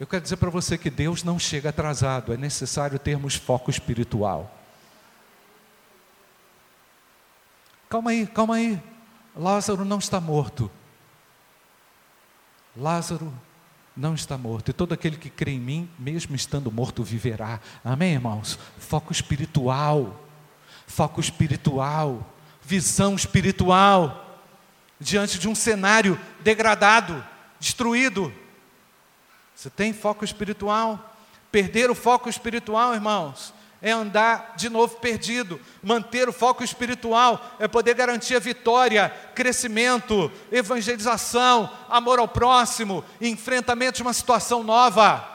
Eu 0.00 0.06
quero 0.06 0.22
dizer 0.22 0.36
para 0.36 0.50
você 0.50 0.76
que 0.76 0.90
Deus 0.90 1.22
não 1.22 1.38
chega 1.38 1.68
atrasado, 1.68 2.32
é 2.32 2.36
necessário 2.36 2.98
termos 2.98 3.34
foco 3.34 3.70
espiritual. 3.70 4.52
Calma 7.88 8.10
aí, 8.10 8.26
calma 8.26 8.56
aí. 8.56 8.82
Lázaro 9.34 9.84
não 9.84 9.98
está 9.98 10.20
morto. 10.20 10.70
Lázaro 12.76 13.32
não 13.96 14.14
está 14.14 14.36
morto. 14.36 14.70
E 14.70 14.74
todo 14.74 14.92
aquele 14.92 15.16
que 15.16 15.30
crê 15.30 15.52
em 15.52 15.60
mim, 15.60 15.90
mesmo 15.98 16.34
estando 16.34 16.70
morto, 16.70 17.02
viverá. 17.02 17.60
Amém, 17.84 18.14
irmãos? 18.14 18.58
Foco 18.78 19.12
espiritual 19.12 20.25
foco 20.86 21.20
espiritual, 21.20 22.34
visão 22.62 23.14
espiritual, 23.14 24.40
diante 24.98 25.38
de 25.38 25.48
um 25.48 25.54
cenário 25.54 26.18
degradado, 26.40 27.24
destruído. 27.58 28.32
Você 29.54 29.68
tem 29.68 29.92
foco 29.92 30.24
espiritual? 30.24 31.14
Perder 31.50 31.90
o 31.90 31.94
foco 31.94 32.28
espiritual, 32.28 32.94
irmãos, 32.94 33.52
é 33.80 33.90
andar 33.90 34.54
de 34.56 34.68
novo 34.68 34.96
perdido. 34.96 35.60
Manter 35.82 36.28
o 36.28 36.32
foco 36.32 36.64
espiritual 36.64 37.56
é 37.58 37.68
poder 37.68 37.94
garantir 37.94 38.36
a 38.36 38.40
vitória, 38.40 39.10
crescimento, 39.34 40.30
evangelização, 40.50 41.70
amor 41.88 42.18
ao 42.18 42.28
próximo, 42.28 43.04
enfrentamento 43.20 43.96
de 43.96 44.02
uma 44.02 44.12
situação 44.12 44.62
nova, 44.62 45.26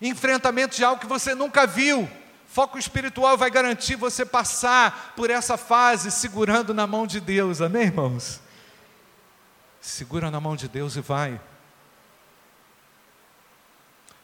enfrentamento 0.00 0.76
de 0.76 0.84
algo 0.84 1.00
que 1.00 1.06
você 1.06 1.34
nunca 1.34 1.66
viu 1.66 2.08
Foco 2.52 2.76
espiritual 2.76 3.38
vai 3.38 3.48
garantir 3.48 3.94
você 3.94 4.26
passar 4.26 5.12
por 5.14 5.30
essa 5.30 5.56
fase 5.56 6.10
segurando 6.10 6.74
na 6.74 6.84
mão 6.84 7.06
de 7.06 7.20
Deus, 7.20 7.60
amém, 7.60 7.84
irmãos? 7.84 8.40
Segura 9.80 10.32
na 10.32 10.40
mão 10.40 10.56
de 10.56 10.66
Deus 10.66 10.96
e 10.96 11.00
vai. 11.00 11.40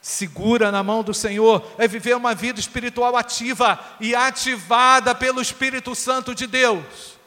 Segura 0.01 0.73
na 0.73 0.83
mão 0.83 1.03
do 1.03 1.13
Senhor 1.13 1.65
é 1.77 1.87
viver 1.87 2.17
uma 2.17 2.35
vida 2.35 2.59
espiritual 2.59 3.15
ativa 3.15 3.79
e 3.97 4.13
ativada 4.13 5.15
pelo 5.15 5.41
Espírito 5.41 5.95
Santo 5.95 6.35
de 6.35 6.45
Deus. 6.45 7.17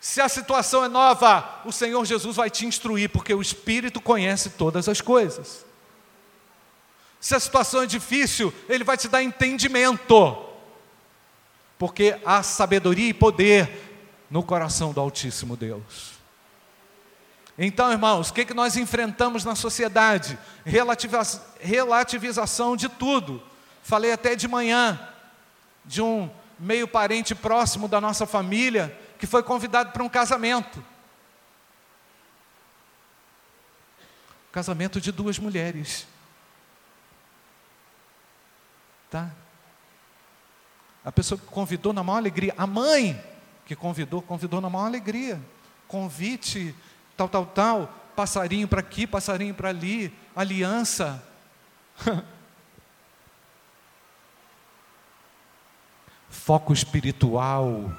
Se 0.00 0.22
a 0.22 0.30
situação 0.30 0.82
é 0.82 0.88
nova, 0.88 1.60
o 1.66 1.72
Senhor 1.72 2.02
Jesus 2.06 2.36
vai 2.36 2.48
te 2.48 2.64
instruir, 2.64 3.10
porque 3.10 3.34
o 3.34 3.42
Espírito 3.42 4.00
conhece 4.00 4.48
todas 4.48 4.88
as 4.88 5.02
coisas. 5.02 5.66
Se 7.20 7.34
a 7.34 7.40
situação 7.40 7.82
é 7.82 7.86
difícil, 7.86 8.52
Ele 8.68 8.82
vai 8.82 8.96
te 8.96 9.06
dar 9.06 9.22
entendimento, 9.22 10.46
porque 11.78 12.18
há 12.24 12.42
sabedoria 12.42 13.10
e 13.10 13.14
poder 13.14 13.90
no 14.30 14.42
coração 14.42 14.92
do 14.92 15.00
Altíssimo 15.00 15.56
Deus. 15.56 16.18
Então, 17.58 17.92
irmãos, 17.92 18.30
o 18.30 18.32
que, 18.32 18.46
que 18.46 18.54
nós 18.54 18.76
enfrentamos 18.78 19.44
na 19.44 19.54
sociedade? 19.54 20.38
Relativiza 20.64 21.44
relativização 21.60 22.74
de 22.74 22.88
tudo. 22.88 23.42
Falei 23.82 24.12
até 24.12 24.34
de 24.34 24.48
manhã 24.48 24.98
de 25.84 26.00
um 26.00 26.30
meio 26.58 26.88
parente 26.88 27.34
próximo 27.34 27.86
da 27.86 28.00
nossa 28.00 28.24
família 28.24 28.98
que 29.18 29.26
foi 29.26 29.42
convidado 29.42 29.92
para 29.92 30.02
um 30.02 30.08
casamento. 30.08 30.82
Casamento 34.50 34.98
de 34.98 35.12
duas 35.12 35.38
mulheres. 35.38 36.06
Tá? 39.10 39.30
A 41.04 41.10
pessoa 41.10 41.38
que 41.38 41.46
convidou 41.46 41.92
na 41.92 42.04
maior 42.04 42.18
alegria, 42.18 42.54
a 42.56 42.66
mãe 42.66 43.20
que 43.66 43.74
convidou, 43.74 44.22
convidou 44.22 44.60
na 44.60 44.70
maior 44.70 44.86
alegria. 44.86 45.40
Convite, 45.88 46.74
tal, 47.16 47.28
tal, 47.28 47.46
tal, 47.46 47.92
passarinho 48.14 48.68
para 48.68 48.80
aqui, 48.80 49.06
passarinho 49.06 49.54
para 49.54 49.70
ali, 49.70 50.12
aliança. 50.34 51.22
Foco 56.28 56.72
espiritual 56.72 57.92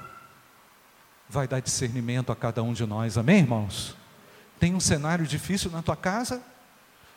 vai 1.28 1.46
dar 1.48 1.60
discernimento 1.60 2.30
a 2.32 2.36
cada 2.36 2.62
um 2.62 2.72
de 2.72 2.84
nós, 2.86 3.16
amém, 3.16 3.38
irmãos? 3.38 3.96
Tem 4.60 4.74
um 4.74 4.80
cenário 4.80 5.26
difícil 5.26 5.70
na 5.70 5.82
tua 5.82 5.96
casa? 5.96 6.42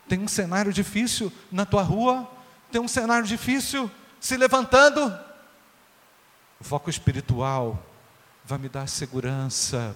Tem 0.07 0.19
um 0.19 0.27
cenário 0.27 0.71
difícil 0.71 1.31
na 1.51 1.65
tua 1.65 1.83
rua? 1.83 2.29
Tem 2.71 2.81
um 2.81 2.87
cenário 2.87 3.25
difícil 3.25 3.89
se 4.19 4.37
levantando. 4.37 5.17
O 6.59 6.63
foco 6.63 6.89
espiritual 6.89 7.83
vai 8.43 8.57
me 8.57 8.69
dar 8.69 8.87
segurança 8.87 9.95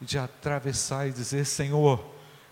de 0.00 0.18
atravessar 0.18 1.08
e 1.08 1.12
dizer: 1.12 1.44
Senhor, 1.44 2.04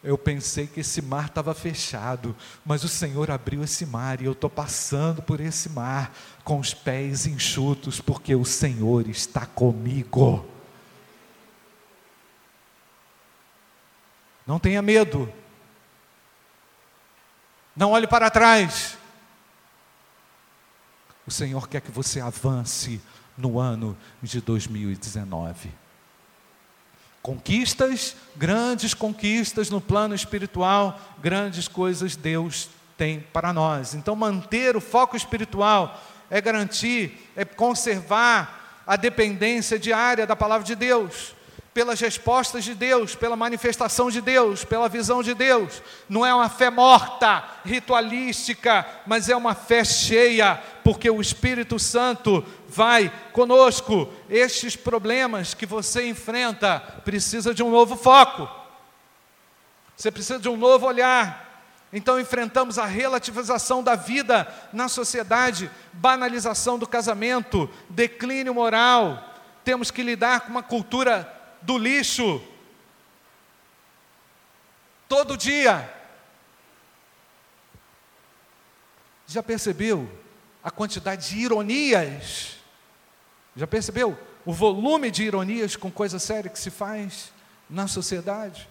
eu 0.02 0.16
pensei 0.16 0.66
que 0.66 0.80
esse 0.80 1.00
mar 1.00 1.26
estava 1.26 1.54
fechado, 1.54 2.37
mas 2.64 2.84
o 2.84 2.88
Senhor 2.88 3.30
abriu 3.30 3.64
esse 3.64 3.87
mar 3.87 4.20
e 4.20 4.26
eu 4.26 4.32
estou 4.32 4.50
passando 4.50 5.22
por 5.22 5.40
esse 5.40 5.68
mar 5.68 6.14
com 6.44 6.58
os 6.58 6.75
pés 6.75 7.26
enxutos, 7.26 8.00
porque 8.00 8.34
o 8.34 8.44
Senhor 8.44 9.08
está 9.08 9.46
comigo. 9.46 10.46
Não 14.46 14.58
tenha 14.58 14.80
medo, 14.80 15.30
não 17.76 17.92
olhe 17.92 18.06
para 18.06 18.28
trás, 18.28 18.98
o 21.28 21.30
Senhor 21.30 21.68
quer 21.68 21.82
que 21.82 21.90
você 21.90 22.20
avance 22.20 23.00
no 23.37 23.61
ano 23.61 23.94
de 24.23 24.40
2019. 24.40 25.70
Conquistas, 27.21 28.17
grandes 28.34 28.95
conquistas 28.95 29.69
no 29.69 29.78
plano 29.78 30.14
espiritual, 30.14 30.99
grandes 31.21 31.69
coisas 31.69 32.17
Deus 32.17 32.71
tem 32.97 33.21
para 33.21 33.52
nós. 33.52 33.95
Então, 33.95 34.17
manter 34.17 34.75
o 34.75 34.80
foco 34.80 35.17
espiritual 35.17 36.02
é 36.30 36.41
garantir, 36.41 37.30
é 37.36 37.45
conservar 37.45 38.82
a 38.86 38.97
dependência 38.97 39.78
diária 39.78 40.26
da 40.26 40.34
palavra 40.34 40.67
de 40.67 40.75
Deus 40.75 41.34
pelas 41.73 42.00
respostas 42.00 42.65
de 42.65 42.75
Deus, 42.75 43.15
pela 43.15 43.37
manifestação 43.37 44.11
de 44.11 44.21
Deus, 44.21 44.65
pela 44.65 44.89
visão 44.89 45.23
de 45.23 45.35
Deus. 45.35 45.83
Não 46.09 46.25
é 46.25 46.35
uma 46.35 46.49
fé 46.49 46.71
morta, 46.71 47.45
ritualística, 47.65 48.87
mas 49.07 49.28
é 49.28 49.37
uma 49.37 49.54
fé 49.54 49.85
cheia, 49.85 50.61
porque 50.83 51.09
o 51.09 51.21
Espírito 51.21 51.78
Santo 51.78 52.45
vai 52.69 53.13
conosco. 53.33 54.09
Estes 54.28 54.75
problemas 54.75 55.54
que 55.54 55.67
você 55.67 56.09
enfrenta 56.09 56.81
precisa 57.04 57.54
de 57.54 57.63
um 57.63 57.71
novo 57.71 57.97
foco. 57.97 58.49
Você 59.97 60.11
precisa 60.11 60.39
de 60.39 60.49
um 60.49 60.57
novo 60.57 60.87
olhar. 60.87 61.47
Então 61.93 62.21
enfrentamos 62.21 62.78
a 62.78 62.85
relativização 62.85 63.83
da 63.83 63.95
vida 63.95 64.47
na 64.73 64.89
sociedade, 64.89 65.71
banalização 65.93 66.78
do 66.78 66.87
casamento, 66.87 67.69
declínio 67.89 68.54
moral. 68.54 69.25
Temos 69.65 69.91
que 69.91 70.02
lidar 70.02 70.41
com 70.41 70.50
uma 70.50 70.63
cultura 70.63 71.37
do 71.62 71.78
lixo. 71.78 72.42
Todo 75.08 75.36
dia. 75.36 75.94
Já 79.26 79.42
percebeu 79.42 80.10
a 80.62 80.71
quantidade 80.71 81.30
de 81.30 81.38
ironias? 81.38 82.56
Já 83.54 83.66
percebeu 83.66 84.18
o 84.44 84.52
volume 84.52 85.10
de 85.10 85.25
ironias 85.25 85.76
com 85.76 85.90
coisa 85.90 86.18
séria 86.18 86.50
que 86.50 86.58
se 86.58 86.71
faz 86.71 87.32
na 87.68 87.86
sociedade? 87.86 88.68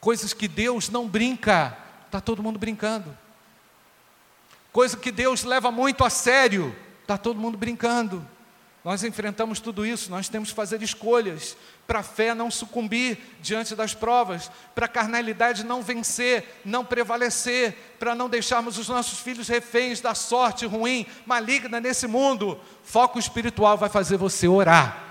Coisas 0.00 0.32
que 0.32 0.48
Deus 0.48 0.88
não 0.88 1.08
brinca, 1.08 1.76
está 2.06 2.20
todo 2.20 2.42
mundo 2.42 2.58
brincando. 2.58 3.16
Coisa 4.72 4.96
que 4.96 5.12
Deus 5.12 5.44
leva 5.44 5.70
muito 5.70 6.04
a 6.04 6.10
sério, 6.10 6.74
está 7.02 7.16
todo 7.16 7.38
mundo 7.38 7.56
brincando. 7.56 8.26
Nós 8.84 9.02
enfrentamos 9.02 9.60
tudo 9.60 9.86
isso, 9.86 10.10
nós 10.10 10.28
temos 10.28 10.50
que 10.50 10.54
fazer 10.54 10.82
escolhas 10.82 11.56
para 11.86 12.00
a 12.00 12.02
fé 12.02 12.34
não 12.34 12.50
sucumbir 12.50 13.18
diante 13.40 13.74
das 13.74 13.94
provas, 13.94 14.50
para 14.74 14.84
a 14.84 14.88
carnalidade 14.88 15.64
não 15.64 15.82
vencer, 15.82 16.60
não 16.62 16.84
prevalecer, 16.84 17.96
para 17.98 18.14
não 18.14 18.28
deixarmos 18.28 18.76
os 18.76 18.86
nossos 18.86 19.20
filhos 19.20 19.48
reféns 19.48 20.02
da 20.02 20.14
sorte 20.14 20.66
ruim, 20.66 21.06
maligna 21.24 21.80
nesse 21.80 22.06
mundo. 22.06 22.60
Foco 22.82 23.18
espiritual 23.18 23.78
vai 23.78 23.88
fazer 23.88 24.18
você 24.18 24.46
orar. 24.46 25.02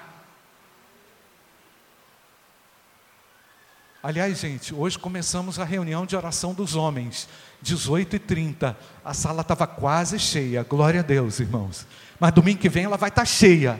Aliás, 4.03 4.37
gente, 4.37 4.75
hoje 4.75 4.99
começamos 4.99 5.57
a 5.57 5.63
reunião 5.63 6.05
de 6.05 6.15
oração 6.15 6.53
dos 6.53 6.75
homens, 6.75 7.27
18h30. 7.65 8.75
A 9.03 9.13
sala 9.15 9.41
estava 9.41 9.65
quase 9.65 10.19
cheia, 10.19 10.61
glória 10.61 10.99
a 10.99 11.03
Deus, 11.03 11.39
irmãos 11.39 11.87
mas 12.23 12.31
domingo 12.31 12.61
que 12.61 12.69
vem 12.69 12.85
ela 12.85 12.95
vai 12.95 13.09
estar 13.09 13.25
cheia. 13.25 13.77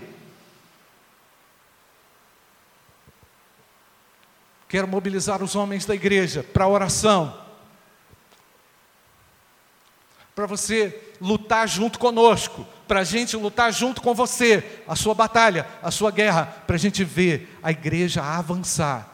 Quero 4.68 4.86
mobilizar 4.86 5.42
os 5.42 5.56
homens 5.56 5.86
da 5.86 5.96
igreja 5.96 6.44
para 6.44 6.68
oração. 6.68 7.40
Para 10.36 10.46
você 10.46 11.14
lutar 11.22 11.70
junto 11.70 11.98
conosco, 11.98 12.68
para 12.86 13.00
a 13.00 13.04
gente 13.06 13.38
lutar 13.38 13.72
junto 13.72 14.02
com 14.02 14.14
você, 14.14 14.84
a 14.86 14.94
sua 14.94 15.16
batalha, 15.16 15.66
a 15.82 15.90
sua 15.90 16.12
guerra, 16.12 16.46
para 16.46 16.76
a 16.76 16.80
gente 16.80 17.02
ver 17.02 17.58
a 17.64 17.72
igreja 17.72 18.22
avançar. 18.22 19.10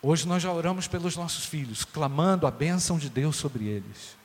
Hoje 0.00 0.28
nós 0.28 0.40
já 0.40 0.52
oramos 0.52 0.86
pelos 0.86 1.16
nossos 1.16 1.44
filhos, 1.44 1.84
clamando 1.84 2.46
a 2.46 2.52
bênção 2.52 2.98
de 2.98 3.10
Deus 3.10 3.34
sobre 3.34 3.64
eles. 3.64 4.22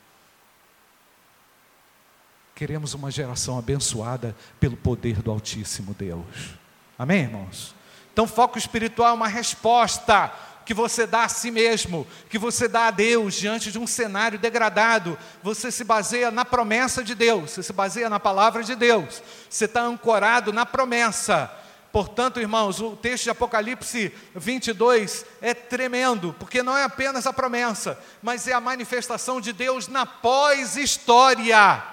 Queremos 2.60 2.92
uma 2.92 3.10
geração 3.10 3.58
abençoada 3.58 4.36
pelo 4.60 4.76
poder 4.76 5.22
do 5.22 5.30
Altíssimo 5.30 5.94
Deus. 5.94 6.58
Amém, 6.98 7.22
irmãos? 7.22 7.74
Então, 8.12 8.26
foco 8.26 8.58
espiritual 8.58 9.08
é 9.08 9.14
uma 9.14 9.28
resposta 9.28 10.30
que 10.66 10.74
você 10.74 11.06
dá 11.06 11.24
a 11.24 11.28
si 11.30 11.50
mesmo, 11.50 12.06
que 12.28 12.38
você 12.38 12.68
dá 12.68 12.88
a 12.88 12.90
Deus 12.90 13.32
diante 13.32 13.72
de 13.72 13.78
um 13.78 13.86
cenário 13.86 14.38
degradado. 14.38 15.16
Você 15.42 15.70
se 15.70 15.82
baseia 15.84 16.30
na 16.30 16.44
promessa 16.44 17.02
de 17.02 17.14
Deus, 17.14 17.52
você 17.52 17.62
se 17.62 17.72
baseia 17.72 18.10
na 18.10 18.20
palavra 18.20 18.62
de 18.62 18.76
Deus, 18.76 19.22
você 19.48 19.64
está 19.64 19.80
ancorado 19.80 20.52
na 20.52 20.66
promessa. 20.66 21.50
Portanto, 21.90 22.40
irmãos, 22.40 22.78
o 22.78 22.94
texto 22.94 23.24
de 23.24 23.30
Apocalipse 23.30 24.12
22 24.34 25.24
é 25.40 25.54
tremendo, 25.54 26.36
porque 26.38 26.62
não 26.62 26.76
é 26.76 26.84
apenas 26.84 27.26
a 27.26 27.32
promessa, 27.32 27.98
mas 28.22 28.46
é 28.46 28.52
a 28.52 28.60
manifestação 28.60 29.40
de 29.40 29.50
Deus 29.50 29.88
na 29.88 30.04
pós-história 30.04 31.89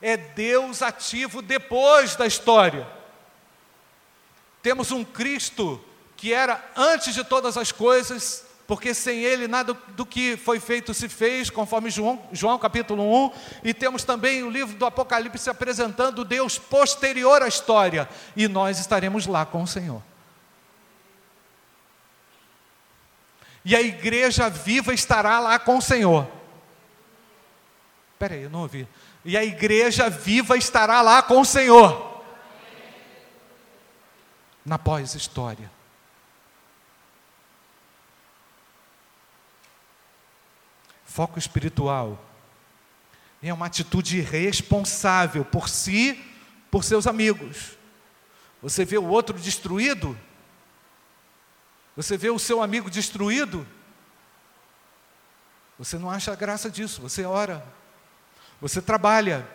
é 0.00 0.16
Deus 0.16 0.82
ativo 0.82 1.42
depois 1.42 2.16
da 2.16 2.26
história. 2.26 2.86
Temos 4.62 4.90
um 4.90 5.04
Cristo 5.04 5.82
que 6.16 6.32
era 6.32 6.62
antes 6.76 7.14
de 7.14 7.22
todas 7.22 7.56
as 7.56 7.70
coisas, 7.70 8.44
porque 8.66 8.92
sem 8.92 9.20
ele 9.20 9.46
nada 9.46 9.72
do 9.72 10.04
que 10.04 10.36
foi 10.36 10.58
feito 10.58 10.92
se 10.92 11.08
fez, 11.08 11.48
conforme 11.48 11.90
João, 11.90 12.20
João 12.32 12.58
capítulo 12.58 13.26
1, 13.26 13.32
e 13.64 13.72
temos 13.72 14.02
também 14.02 14.42
o 14.42 14.50
livro 14.50 14.76
do 14.76 14.84
Apocalipse 14.84 15.48
apresentando 15.48 16.24
Deus 16.24 16.58
posterior 16.58 17.40
à 17.40 17.48
história, 17.48 18.08
e 18.36 18.48
nós 18.48 18.80
estaremos 18.80 19.26
lá 19.26 19.46
com 19.46 19.62
o 19.62 19.66
Senhor. 19.66 20.02
E 23.64 23.76
a 23.76 23.80
igreja 23.80 24.50
viva 24.50 24.92
estará 24.92 25.38
lá 25.38 25.58
com 25.58 25.78
o 25.78 25.82
Senhor. 25.82 26.26
Espera 28.14 28.34
aí, 28.34 28.42
eu 28.42 28.50
não 28.50 28.62
ouvi. 28.62 28.88
E 29.24 29.36
a 29.36 29.44
igreja 29.44 30.08
viva 30.08 30.56
estará 30.56 31.02
lá 31.02 31.22
com 31.22 31.40
o 31.40 31.44
Senhor. 31.44 32.24
Na 34.64 34.78
pós-história. 34.78 35.70
Foco 41.04 41.38
espiritual 41.38 42.24
é 43.42 43.52
uma 43.52 43.66
atitude 43.66 44.20
responsável 44.20 45.44
por 45.44 45.68
si, 45.68 46.22
por 46.70 46.84
seus 46.84 47.06
amigos. 47.06 47.76
Você 48.62 48.84
vê 48.84 48.98
o 48.98 49.06
outro 49.06 49.38
destruído? 49.38 50.18
Você 51.96 52.16
vê 52.16 52.30
o 52.30 52.38
seu 52.38 52.62
amigo 52.62 52.90
destruído? 52.90 53.66
Você 55.78 55.98
não 55.98 56.10
acha 56.10 56.34
graça 56.34 56.68
disso, 56.68 57.00
você 57.00 57.24
ora, 57.24 57.64
você 58.60 58.80
trabalha, 58.82 59.46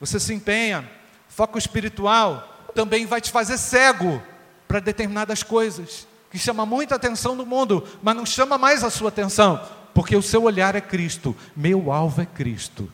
você 0.00 0.18
se 0.20 0.32
empenha. 0.32 0.88
Foco 1.28 1.58
espiritual 1.58 2.68
também 2.74 3.06
vai 3.06 3.20
te 3.20 3.30
fazer 3.30 3.58
cego 3.58 4.22
para 4.68 4.80
determinadas 4.80 5.42
coisas, 5.42 6.06
que 6.30 6.38
chama 6.38 6.64
muita 6.64 6.94
atenção 6.94 7.34
no 7.34 7.44
mundo, 7.44 7.86
mas 8.02 8.16
não 8.16 8.24
chama 8.24 8.56
mais 8.56 8.82
a 8.82 8.90
sua 8.90 9.08
atenção 9.08 9.60
porque 9.94 10.16
o 10.16 10.22
seu 10.22 10.44
olhar 10.44 10.74
é 10.74 10.80
Cristo, 10.80 11.36
meu 11.54 11.92
alvo 11.92 12.22
é 12.22 12.26
Cristo. 12.26 12.90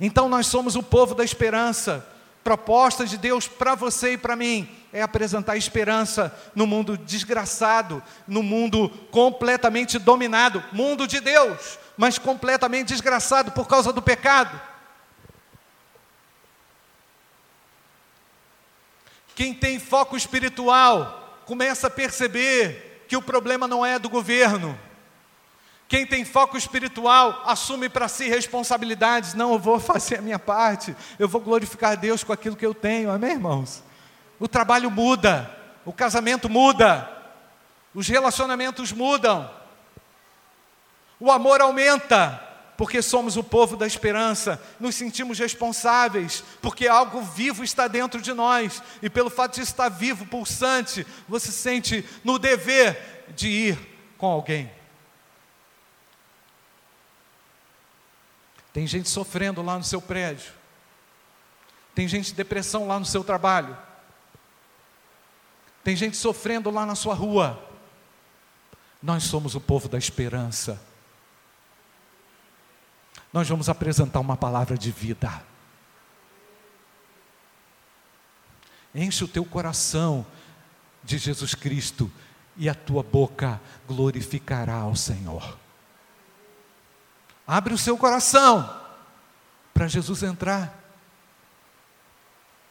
Então 0.00 0.28
nós 0.28 0.46
somos 0.46 0.76
o 0.76 0.82
povo 0.82 1.14
da 1.14 1.24
esperança. 1.24 2.06
Proposta 2.42 3.06
de 3.06 3.16
Deus 3.16 3.48
para 3.48 3.74
você 3.74 4.12
e 4.12 4.18
para 4.18 4.36
mim 4.36 4.68
é 4.92 5.00
apresentar 5.00 5.56
esperança 5.56 6.34
no 6.54 6.66
mundo 6.66 6.96
desgraçado, 6.98 8.02
no 8.28 8.42
mundo 8.42 8.90
completamente 9.10 9.98
dominado, 9.98 10.62
mundo 10.70 11.06
de 11.06 11.20
Deus, 11.20 11.78
mas 11.96 12.18
completamente 12.18 12.88
desgraçado 12.88 13.52
por 13.52 13.66
causa 13.66 13.92
do 13.92 14.02
pecado. 14.02 14.60
Quem 19.34 19.52
tem 19.52 19.78
foco 19.78 20.16
espiritual 20.16 21.42
começa 21.44 21.88
a 21.88 21.90
perceber 21.90 23.04
que 23.08 23.16
o 23.16 23.22
problema 23.22 23.66
não 23.66 23.84
é 23.84 23.98
do 23.98 24.08
governo, 24.08 24.78
quem 25.86 26.06
tem 26.06 26.24
foco 26.24 26.56
espiritual 26.56 27.42
assume 27.44 27.88
para 27.88 28.08
si 28.08 28.28
responsabilidades. 28.28 29.34
Não, 29.34 29.52
eu 29.52 29.58
vou 29.58 29.78
fazer 29.78 30.18
a 30.18 30.22
minha 30.22 30.38
parte, 30.38 30.96
eu 31.18 31.28
vou 31.28 31.40
glorificar 31.40 31.96
Deus 31.96 32.24
com 32.24 32.32
aquilo 32.32 32.56
que 32.56 32.66
eu 32.66 32.74
tenho, 32.74 33.10
amém, 33.10 33.32
irmãos? 33.32 33.82
O 34.40 34.48
trabalho 34.48 34.90
muda, 34.90 35.50
o 35.84 35.92
casamento 35.92 36.48
muda, 36.48 37.08
os 37.94 38.08
relacionamentos 38.08 38.92
mudam, 38.92 39.48
o 41.24 41.32
amor 41.32 41.62
aumenta, 41.62 42.38
porque 42.76 43.00
somos 43.00 43.38
o 43.38 43.42
povo 43.42 43.78
da 43.78 43.86
esperança, 43.86 44.62
nos 44.78 44.94
sentimos 44.94 45.38
responsáveis, 45.38 46.44
porque 46.60 46.86
algo 46.86 47.22
vivo 47.22 47.64
está 47.64 47.88
dentro 47.88 48.20
de 48.20 48.34
nós, 48.34 48.82
e 49.00 49.08
pelo 49.08 49.30
fato 49.30 49.54
de 49.54 49.62
estar 49.62 49.88
vivo, 49.88 50.26
pulsante, 50.26 51.06
você 51.26 51.50
sente 51.50 52.04
no 52.22 52.38
dever 52.38 53.32
de 53.34 53.48
ir 53.48 53.78
com 54.18 54.26
alguém. 54.26 54.70
Tem 58.70 58.86
gente 58.86 59.08
sofrendo 59.08 59.62
lá 59.62 59.78
no 59.78 59.84
seu 59.84 60.02
prédio. 60.02 60.52
Tem 61.94 62.06
gente 62.06 62.32
em 62.32 62.34
depressão 62.34 62.86
lá 62.86 62.98
no 62.98 63.06
seu 63.06 63.24
trabalho. 63.24 63.74
Tem 65.82 65.96
gente 65.96 66.18
sofrendo 66.18 66.70
lá 66.70 66.84
na 66.84 66.94
sua 66.94 67.14
rua. 67.14 67.66
Nós 69.02 69.22
somos 69.22 69.54
o 69.54 69.60
povo 69.60 69.88
da 69.88 69.96
esperança. 69.96 70.92
Nós 73.34 73.48
vamos 73.48 73.68
apresentar 73.68 74.20
uma 74.20 74.36
palavra 74.36 74.78
de 74.78 74.92
vida. 74.92 75.42
Enche 78.94 79.24
o 79.24 79.28
teu 79.28 79.44
coração 79.44 80.24
de 81.02 81.18
Jesus 81.18 81.52
Cristo 81.52 82.08
e 82.56 82.68
a 82.68 82.74
tua 82.76 83.02
boca 83.02 83.60
glorificará 83.88 84.76
ao 84.76 84.94
Senhor. 84.94 85.58
Abre 87.44 87.74
o 87.74 87.78
seu 87.78 87.98
coração 87.98 88.72
para 89.74 89.88
Jesus 89.88 90.22
entrar. 90.22 90.72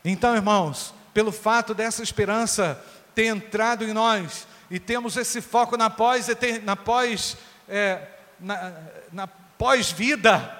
Então, 0.05 0.33
irmãos, 0.33 0.93
pelo 1.13 1.33
fato 1.33 1.73
dessa 1.73 2.01
esperança 2.01 2.81
ter 3.13 3.25
entrado 3.25 3.83
em 3.83 3.91
nós 3.91 4.47
e 4.71 4.79
temos 4.79 5.17
esse 5.17 5.41
foco 5.41 5.75
na 5.75 5.89
pós 5.89 6.27
na 6.63 6.77
pós 6.77 7.35
é, 7.67 8.07
na, 8.39 8.73
na 9.11 9.42
pós-vida, 9.57 10.59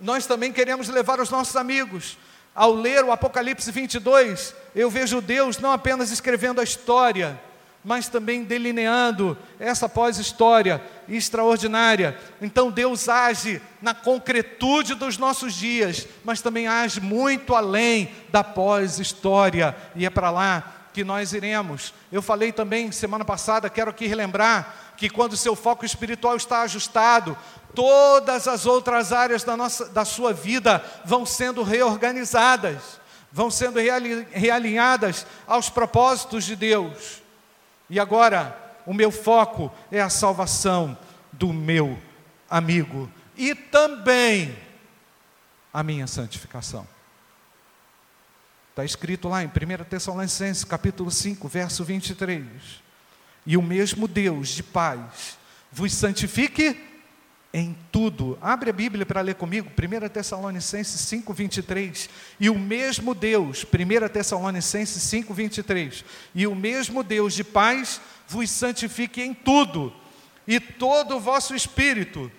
nós 0.00 0.26
também 0.26 0.52
queremos 0.52 0.88
levar 0.88 1.20
os 1.20 1.30
nossos 1.30 1.56
amigos. 1.56 2.18
Ao 2.54 2.72
ler 2.72 3.04
o 3.04 3.12
Apocalipse 3.12 3.70
22, 3.70 4.54
eu 4.74 4.90
vejo 4.90 5.20
Deus 5.20 5.58
não 5.58 5.72
apenas 5.72 6.10
escrevendo 6.10 6.60
a 6.60 6.64
história, 6.64 7.40
mas 7.84 8.08
também 8.08 8.44
delineando 8.44 9.36
essa 9.58 9.88
pós-história 9.88 10.82
extraordinária. 11.08 12.18
Então 12.40 12.70
Deus 12.70 13.08
age 13.08 13.60
na 13.80 13.94
concretude 13.94 14.94
dos 14.94 15.18
nossos 15.18 15.54
dias, 15.54 16.06
mas 16.24 16.40
também 16.40 16.68
age 16.68 17.00
muito 17.00 17.54
além 17.54 18.12
da 18.30 18.44
pós-história, 18.44 19.74
e 19.96 20.04
é 20.04 20.10
para 20.10 20.30
lá 20.30 20.81
que 20.92 21.04
nós 21.04 21.32
iremos. 21.32 21.94
Eu 22.10 22.22
falei 22.22 22.52
também 22.52 22.92
semana 22.92 23.24
passada, 23.24 23.70
quero 23.70 23.90
aqui 23.90 24.06
relembrar, 24.06 24.74
que 24.96 25.08
quando 25.08 25.32
o 25.32 25.36
seu 25.36 25.56
foco 25.56 25.84
espiritual 25.84 26.36
está 26.36 26.62
ajustado, 26.62 27.36
todas 27.74 28.46
as 28.46 28.66
outras 28.66 29.12
áreas 29.12 29.42
da, 29.42 29.56
nossa, 29.56 29.86
da 29.86 30.04
sua 30.04 30.32
vida 30.32 30.84
vão 31.04 31.24
sendo 31.24 31.62
reorganizadas, 31.62 33.00
vão 33.32 33.50
sendo 33.50 33.78
realinhadas 34.30 35.26
aos 35.46 35.68
propósitos 35.68 36.44
de 36.44 36.54
Deus. 36.54 37.22
E 37.88 37.98
agora, 37.98 38.56
o 38.86 38.92
meu 38.92 39.10
foco 39.10 39.72
é 39.90 40.00
a 40.00 40.10
salvação 40.10 40.96
do 41.32 41.52
meu 41.52 41.98
amigo 42.48 43.10
e 43.36 43.54
também 43.54 44.56
a 45.72 45.82
minha 45.82 46.06
santificação. 46.06 46.86
Está 48.72 48.86
escrito 48.86 49.28
lá 49.28 49.44
em 49.44 49.48
1 49.48 49.84
Tessalonicenses, 49.84 50.64
capítulo 50.64 51.10
5, 51.10 51.46
verso 51.46 51.84
23. 51.84 52.42
E 53.44 53.54
o 53.54 53.60
mesmo 53.60 54.08
Deus 54.08 54.48
de 54.48 54.62
paz 54.62 55.36
vos 55.70 55.92
santifique 55.92 56.80
em 57.52 57.76
tudo. 57.92 58.38
Abre 58.40 58.70
a 58.70 58.72
Bíblia 58.72 59.04
para 59.04 59.20
ler 59.20 59.34
comigo, 59.34 59.70
1 59.70 60.08
Tessalonicenses 60.08 61.02
5, 61.02 61.34
23. 61.34 62.08
E 62.40 62.48
o 62.48 62.58
mesmo 62.58 63.14
Deus, 63.14 63.62
1 63.62 64.08
Tessalonicenses 64.08 65.02
5, 65.02 65.34
23. 65.34 66.02
E 66.34 66.46
o 66.46 66.54
mesmo 66.54 67.02
Deus 67.02 67.34
de 67.34 67.44
paz 67.44 68.00
vos 68.26 68.48
santifique 68.48 69.20
em 69.20 69.34
tudo, 69.34 69.94
e 70.46 70.58
todo 70.58 71.16
o 71.16 71.20
vosso 71.20 71.54
espírito, 71.54 72.32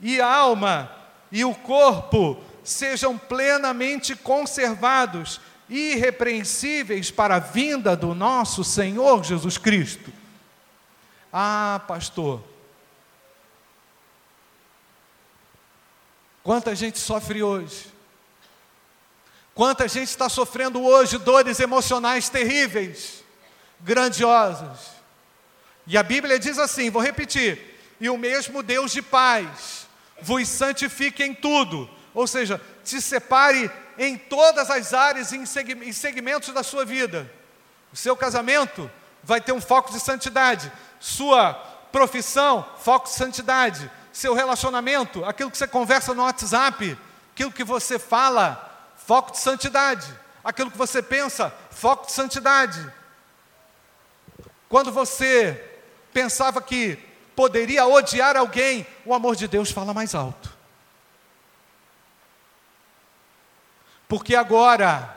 e 0.00 0.20
alma, 0.20 0.88
e 1.32 1.44
o 1.44 1.52
corpo 1.52 2.40
sejam 2.62 3.18
plenamente 3.18 4.14
conservados, 4.14 5.40
irrepreensíveis 5.70 7.10
para 7.10 7.36
a 7.36 7.38
vinda 7.38 7.96
do 7.96 8.14
nosso 8.14 8.64
Senhor 8.64 9.24
Jesus 9.24 9.56
Cristo. 9.56 10.12
Ah, 11.32 11.80
pastor, 11.86 12.42
Quanta 16.42 16.74
gente 16.74 16.98
sofre 16.98 17.42
hoje. 17.42 17.86
Quanta 19.54 19.86
gente 19.86 20.08
está 20.08 20.28
sofrendo 20.28 20.82
hoje 20.82 21.18
dores 21.18 21.60
emocionais 21.60 22.28
terríveis, 22.28 23.22
grandiosas. 23.80 24.78
E 25.86 25.98
a 25.98 26.02
Bíblia 26.02 26.38
diz 26.38 26.58
assim: 26.58 26.90
vou 26.90 27.02
repetir: 27.02 27.78
e 28.00 28.08
o 28.08 28.16
mesmo 28.16 28.62
Deus 28.62 28.92
de 28.92 29.02
paz 29.02 29.86
vos 30.22 30.48
santifique 30.48 31.22
em 31.22 31.34
tudo, 31.34 31.88
ou 32.14 32.26
seja, 32.26 32.60
te 32.84 33.00
separe 33.00 33.70
em 34.00 34.16
todas 34.16 34.70
as 34.70 34.94
áreas 34.94 35.30
e 35.30 35.36
em 35.36 35.92
segmentos 35.92 36.54
da 36.54 36.62
sua 36.62 36.84
vida. 36.84 37.30
O 37.92 37.96
seu 37.96 38.16
casamento 38.16 38.90
vai 39.22 39.40
ter 39.40 39.52
um 39.52 39.60
foco 39.60 39.92
de 39.92 40.00
santidade, 40.00 40.72
sua 40.98 41.52
profissão, 41.92 42.66
foco 42.78 43.06
de 43.06 43.12
santidade, 43.12 43.90
seu 44.12 44.32
relacionamento, 44.34 45.24
aquilo 45.24 45.50
que 45.50 45.58
você 45.58 45.66
conversa 45.66 46.14
no 46.14 46.22
WhatsApp, 46.22 46.98
aquilo 47.32 47.52
que 47.52 47.62
você 47.62 47.98
fala, 47.98 48.92
foco 48.96 49.32
de 49.32 49.38
santidade. 49.38 50.18
Aquilo 50.42 50.70
que 50.70 50.78
você 50.78 51.02
pensa, 51.02 51.52
foco 51.70 52.06
de 52.06 52.12
santidade. 52.12 52.90
Quando 54.70 54.90
você 54.90 55.62
pensava 56.12 56.62
que 56.62 56.98
poderia 57.36 57.86
odiar 57.86 58.36
alguém, 58.36 58.86
o 59.04 59.12
amor 59.12 59.36
de 59.36 59.46
Deus 59.46 59.70
fala 59.70 59.92
mais 59.92 60.14
alto. 60.14 60.49
Porque 64.10 64.34
agora, 64.34 65.16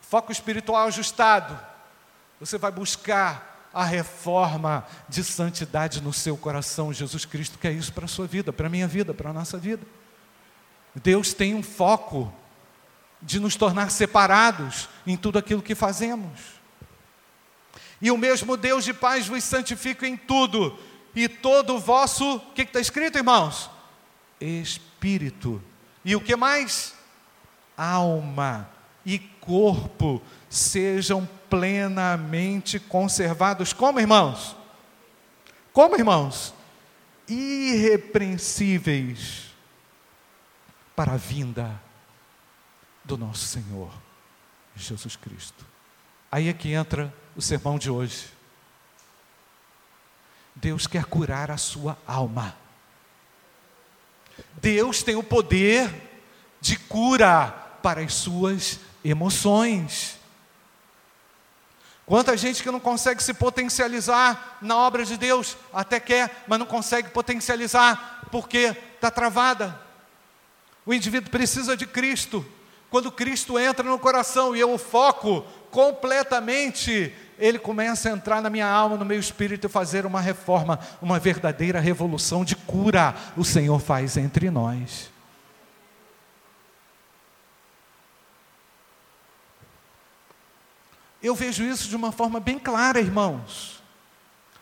foco 0.00 0.32
espiritual 0.32 0.86
ajustado, 0.86 1.60
você 2.40 2.56
vai 2.56 2.72
buscar 2.72 3.68
a 3.74 3.84
reforma 3.84 4.86
de 5.06 5.22
santidade 5.22 6.00
no 6.00 6.10
seu 6.10 6.34
coração. 6.34 6.94
Jesus 6.94 7.26
Cristo 7.26 7.58
quer 7.58 7.72
isso 7.72 7.92
para 7.92 8.06
a 8.06 8.08
sua 8.08 8.26
vida, 8.26 8.54
para 8.54 8.68
a 8.68 8.70
minha 8.70 8.88
vida, 8.88 9.12
para 9.12 9.28
a 9.28 9.32
nossa 9.34 9.58
vida. 9.58 9.86
Deus 10.94 11.34
tem 11.34 11.54
um 11.54 11.62
foco 11.62 12.32
de 13.20 13.38
nos 13.38 13.54
tornar 13.54 13.90
separados 13.90 14.88
em 15.06 15.14
tudo 15.14 15.38
aquilo 15.38 15.60
que 15.60 15.74
fazemos. 15.74 16.40
E 18.00 18.10
o 18.10 18.16
mesmo 18.16 18.56
Deus 18.56 18.82
de 18.82 18.94
paz 18.94 19.28
vos 19.28 19.44
santifica 19.44 20.08
em 20.08 20.16
tudo, 20.16 20.78
e 21.14 21.28
todo 21.28 21.74
o 21.74 21.78
vosso, 21.78 22.36
o 22.36 22.40
que 22.52 22.62
está 22.62 22.80
escrito, 22.80 23.18
irmãos? 23.18 23.68
Espírito. 24.40 25.62
E 26.02 26.16
o 26.16 26.20
que 26.22 26.34
mais? 26.34 26.98
Alma 27.80 28.68
e 29.06 29.18
corpo 29.18 30.20
sejam 30.48 31.28
plenamente 31.48 32.78
conservados. 32.78 33.72
Como, 33.72 33.98
irmãos? 33.98 34.54
Como, 35.72 35.96
irmãos? 35.96 36.54
Irrepreensíveis 37.26 39.46
para 40.94 41.14
a 41.14 41.16
vinda 41.16 41.80
do 43.04 43.16
nosso 43.16 43.46
Senhor 43.46 43.90
Jesus 44.76 45.16
Cristo. 45.16 45.64
Aí 46.30 46.48
é 46.48 46.52
que 46.52 46.72
entra 46.72 47.12
o 47.34 47.42
sermão 47.42 47.78
de 47.78 47.90
hoje. 47.90 48.28
Deus 50.54 50.86
quer 50.86 51.04
curar 51.04 51.50
a 51.50 51.56
sua 51.56 51.98
alma. 52.06 52.54
Deus 54.60 55.02
tem 55.02 55.16
o 55.16 55.22
poder 55.22 55.90
de 56.60 56.78
cura 56.78 57.59
para 57.82 58.00
as 58.00 58.14
suas 58.14 58.80
emoções. 59.04 60.18
Quanta 62.10 62.36
gente 62.36 62.62
que 62.62 62.70
não 62.70 62.80
consegue 62.80 63.22
se 63.22 63.32
potencializar 63.32 64.58
na 64.60 64.76
obra 64.76 65.04
de 65.04 65.16
Deus, 65.16 65.56
até 65.72 66.00
quer, 66.00 66.42
mas 66.48 66.58
não 66.58 66.66
consegue 66.66 67.10
potencializar 67.10 68.26
porque 68.32 68.76
está 68.96 69.10
travada. 69.10 69.78
O 70.84 70.92
indivíduo 70.92 71.30
precisa 71.30 71.76
de 71.76 71.86
Cristo. 71.86 72.44
Quando 72.90 73.12
Cristo 73.12 73.56
entra 73.56 73.88
no 73.88 73.98
coração 73.98 74.56
e 74.56 74.60
eu 74.60 74.74
o 74.74 74.78
foco 74.78 75.42
completamente, 75.70 77.14
ele 77.38 77.60
começa 77.60 78.08
a 78.08 78.12
entrar 78.12 78.42
na 78.42 78.50
minha 78.50 78.66
alma, 78.66 78.96
no 78.96 79.04
meu 79.04 79.20
espírito 79.20 79.68
e 79.68 79.70
fazer 79.70 80.04
uma 80.04 80.20
reforma, 80.20 80.80
uma 81.00 81.20
verdadeira 81.20 81.78
revolução 81.78 82.44
de 82.44 82.56
cura. 82.56 83.14
O 83.36 83.44
Senhor 83.44 83.78
faz 83.78 84.16
entre 84.16 84.50
nós. 84.50 85.10
Eu 91.22 91.34
vejo 91.34 91.64
isso 91.64 91.88
de 91.88 91.96
uma 91.96 92.12
forma 92.12 92.40
bem 92.40 92.58
clara, 92.58 93.00
irmãos. 93.00 93.82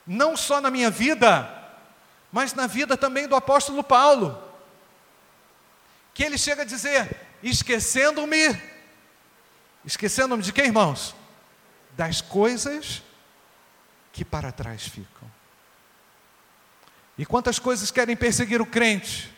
Não 0.07 0.37
só 0.37 0.61
na 0.61 0.71
minha 0.71 0.91
vida, 0.91 1.49
mas 2.33 2.55
na 2.55 2.67
vida 2.67 2.97
também 2.97 3.29
do 3.29 3.37
apóstolo 3.37 3.83
Paulo. 3.85 4.43
Que 6.13 6.25
ele 6.25 6.37
chega 6.37 6.63
a 6.63 6.65
dizer: 6.65 7.29
esquecendo-me, 7.43 8.61
esquecendo-me 9.85 10.43
de 10.43 10.53
quem, 10.53 10.67
irmãos? 10.67 11.15
Das 11.97 12.21
coisas 12.21 13.03
que 14.13 14.25
para 14.25 14.51
trás 14.51 14.83
ficam. 14.83 15.29
E 17.17 17.27
quantas 17.27 17.59
coisas 17.59 17.91
querem 17.91 18.17
perseguir 18.17 18.61
o 18.61 18.67
crente? 18.67 19.33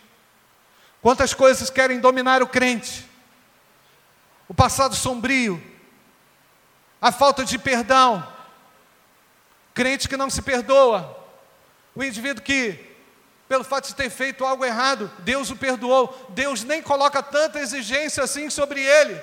Quantas 1.01 1.33
coisas 1.33 1.71
querem 1.71 1.99
dominar 1.99 2.43
o 2.43 2.47
crente? 2.47 3.09
O 4.47 4.55
passado 4.55 4.95
sombrio, 4.95 5.63
a 7.01 7.11
falta 7.11 7.45
de 7.45 7.59
perdão, 7.59 8.27
crente 9.73 10.09
que 10.09 10.17
não 10.17 10.29
se 10.29 10.43
perdoa, 10.43 11.17
o 11.95 12.05
indivíduo 12.05 12.43
que 12.43 12.91
pelo 13.51 13.65
fato 13.65 13.89
de 13.89 13.97
ter 13.97 14.09
feito 14.09 14.45
algo 14.45 14.65
errado, 14.65 15.11
Deus 15.19 15.51
o 15.51 15.57
perdoou. 15.57 16.29
Deus 16.29 16.63
nem 16.63 16.81
coloca 16.81 17.21
tanta 17.21 17.59
exigência 17.59 18.23
assim 18.23 18.49
sobre 18.49 18.81
ele. 18.81 19.21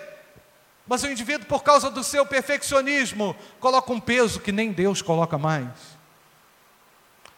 Mas 0.86 1.02
o 1.02 1.08
indivíduo, 1.08 1.48
por 1.48 1.64
causa 1.64 1.90
do 1.90 2.04
seu 2.04 2.26
perfeccionismo, 2.26 3.34
coloca 3.58 3.94
um 3.94 4.02
peso 4.02 4.42
que 4.42 4.52
nem 4.52 4.74
Deus 4.74 5.02
coloca 5.02 5.38
mais. 5.38 5.70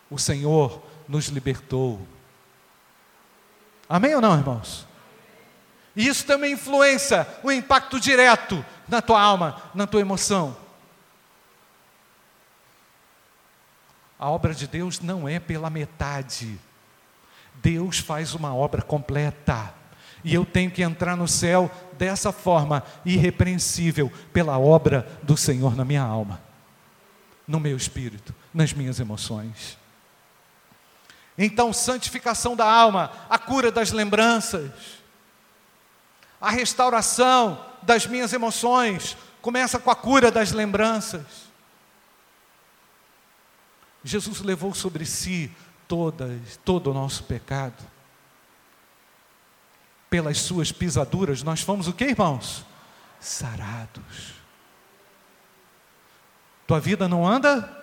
O 0.10 0.18
Senhor 0.18 0.82
nos 1.08 1.28
libertou. 1.28 2.02
Amém 3.88 4.16
ou 4.16 4.22
não, 4.22 4.36
irmãos? 4.36 4.88
E 5.96 6.08
isso 6.08 6.26
também 6.26 6.54
influencia 6.54 7.28
o 7.44 7.52
impacto 7.52 8.00
direto 8.00 8.66
na 8.90 9.02
tua 9.02 9.22
alma, 9.22 9.62
na 9.74 9.88
tua 9.88 10.02
emoção. 10.02 10.56
A 14.20 14.30
obra 14.30 14.54
de 14.54 14.68
Deus 14.68 15.00
não 15.00 15.30
é 15.30 15.40
pela 15.40 15.70
metade. 15.70 16.60
Deus 17.56 18.00
faz 18.00 18.34
uma 18.34 18.54
obra 18.54 18.82
completa. 18.82 19.74
E 20.24 20.34
eu 20.34 20.46
tenho 20.46 20.70
que 20.70 20.84
entrar 20.84 21.16
no 21.16 21.28
céu 21.28 21.72
dessa 21.94 22.34
forma, 22.34 22.84
irrepreensível, 23.06 24.12
pela 24.34 24.60
obra 24.60 25.08
do 25.24 25.38
Senhor 25.38 25.76
na 25.76 25.86
minha 25.86 26.02
alma, 26.02 26.42
no 27.48 27.60
meu 27.60 27.78
espírito, 27.78 28.36
nas 28.54 28.74
minhas 28.74 29.00
emoções. 29.00 29.78
Então, 31.38 31.72
santificação 31.72 32.54
da 32.54 32.70
alma, 32.70 33.14
a 33.30 33.40
cura 33.40 33.72
das 33.72 33.92
lembranças, 33.92 34.72
a 36.42 36.50
restauração 36.50 37.69
das 37.82 38.06
minhas 38.06 38.34
emoções, 38.34 39.18
começa 39.42 39.80
com 39.80 39.90
a 39.90 39.96
cura 39.96 40.32
das 40.32 40.52
lembranças. 40.52 41.50
Jesus 44.04 44.42
levou 44.42 44.74
sobre 44.74 45.06
si 45.06 45.52
todas, 45.88 46.58
todo 46.64 46.92
o 46.92 46.94
nosso 46.94 47.24
pecado. 47.24 47.84
Pelas 50.10 50.40
suas 50.40 50.72
pisaduras, 50.72 51.44
nós 51.44 51.62
fomos 51.62 51.88
o 51.88 51.94
que, 51.94 52.06
irmãos? 52.06 52.66
Sarados. 53.20 54.34
Tua 56.66 56.80
vida 56.80 57.08
não 57.08 57.28
anda 57.28 57.78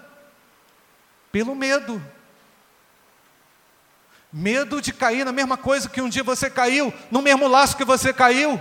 pelo 1.31 1.55
medo. 1.55 2.03
Medo 4.33 4.81
de 4.81 4.93
cair 4.93 5.25
na 5.25 5.33
mesma 5.33 5.57
coisa 5.57 5.89
que 5.89 6.01
um 6.01 6.09
dia 6.09 6.23
você 6.23 6.49
caiu, 6.51 6.93
no 7.11 7.23
mesmo 7.23 7.47
laço 7.47 7.77
que 7.77 7.85
você 7.85 8.13
caiu. 8.13 8.61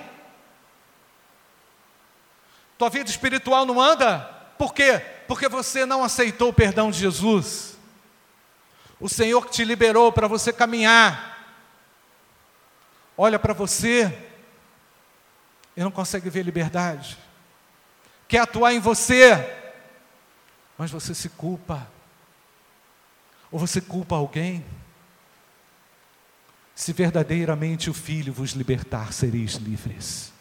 Tua 2.77 2.89
vida 2.89 3.09
espiritual 3.09 3.65
não 3.65 3.81
anda, 3.81 4.19
por 4.57 4.73
quê? 4.73 4.99
Porque 5.27 5.47
você 5.47 5.85
não 5.85 6.03
aceitou 6.03 6.49
o 6.49 6.53
perdão 6.53 6.91
de 6.91 6.99
Jesus. 6.99 7.77
O 8.99 9.09
Senhor 9.09 9.45
que 9.45 9.51
te 9.51 9.63
liberou 9.63 10.11
para 10.11 10.27
você 10.27 10.53
caminhar, 10.53 11.55
olha 13.17 13.37
para 13.37 13.53
você 13.53 14.17
e 15.75 15.81
não 15.81 15.91
consegue 15.91 16.29
ver 16.29 16.43
liberdade. 16.43 17.17
Quer 18.27 18.39
atuar 18.39 18.73
em 18.73 18.79
você, 18.79 19.33
mas 20.77 20.91
você 20.91 21.13
se 21.13 21.29
culpa. 21.29 21.87
Ou 23.51 23.59
você 23.59 23.79
culpa 23.79 24.15
alguém. 24.15 24.65
Se 26.73 26.91
verdadeiramente 26.91 27.89
o 27.89 27.93
Filho 27.93 28.33
vos 28.33 28.51
libertar, 28.51 29.13
sereis 29.13 29.53
livres. 29.53 30.34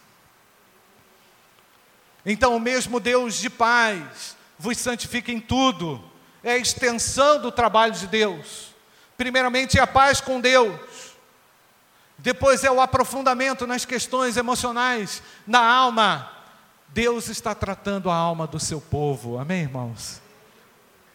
Então, 2.25 2.55
o 2.55 2.59
mesmo 2.59 2.99
Deus 2.99 3.35
de 3.35 3.49
paz 3.49 4.35
vos 4.57 4.77
santifica 4.77 5.31
em 5.31 5.39
tudo 5.39 6.03
é 6.43 6.53
a 6.53 6.57
extensão 6.57 7.41
do 7.41 7.51
trabalho 7.51 7.93
de 7.93 8.07
Deus. 8.07 8.73
Primeiramente 9.17 9.77
é 9.77 9.81
a 9.81 9.87
paz 9.87 10.21
com 10.21 10.39
Deus. 10.39 10.79
Depois 12.17 12.63
é 12.63 12.71
o 12.71 12.81
aprofundamento 12.81 13.67
nas 13.67 13.85
questões 13.85 14.37
emocionais, 14.37 15.21
na 15.45 15.59
alma. 15.59 16.31
Deus 16.89 17.27
está 17.27 17.53
tratando 17.53 18.09
a 18.09 18.15
alma 18.15 18.47
do 18.47 18.59
seu 18.59 18.79
povo. 18.79 19.37
Amém, 19.37 19.61
irmãos? 19.61 20.21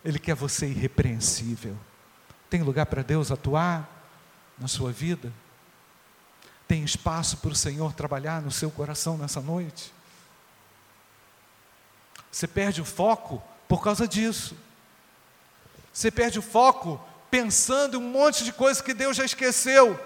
Ele 0.04 0.18
quer 0.18 0.34
você 0.34 0.66
irrepreensível. 0.66 1.76
Tem 2.48 2.62
lugar 2.62 2.86
para 2.86 3.02
Deus 3.02 3.30
atuar 3.30 3.88
na 4.58 4.68
sua 4.68 4.92
vida? 4.92 5.32
Tem 6.66 6.84
espaço 6.84 7.38
para 7.38 7.50
o 7.50 7.54
Senhor 7.54 7.92
trabalhar 7.94 8.42
no 8.42 8.50
seu 8.50 8.70
coração 8.70 9.16
nessa 9.16 9.40
noite? 9.40 9.92
Você 12.30 12.46
perde 12.46 12.80
o 12.80 12.84
foco 12.84 13.42
por 13.68 13.82
causa 13.82 14.06
disso. 14.06 14.56
Você 15.92 16.10
perde 16.10 16.38
o 16.38 16.42
foco 16.42 17.00
pensando 17.30 17.96
em 17.96 18.00
um 18.00 18.08
monte 18.08 18.44
de 18.44 18.52
coisas 18.52 18.82
que 18.82 18.94
Deus 18.94 19.16
já 19.16 19.24
esqueceu. 19.24 19.98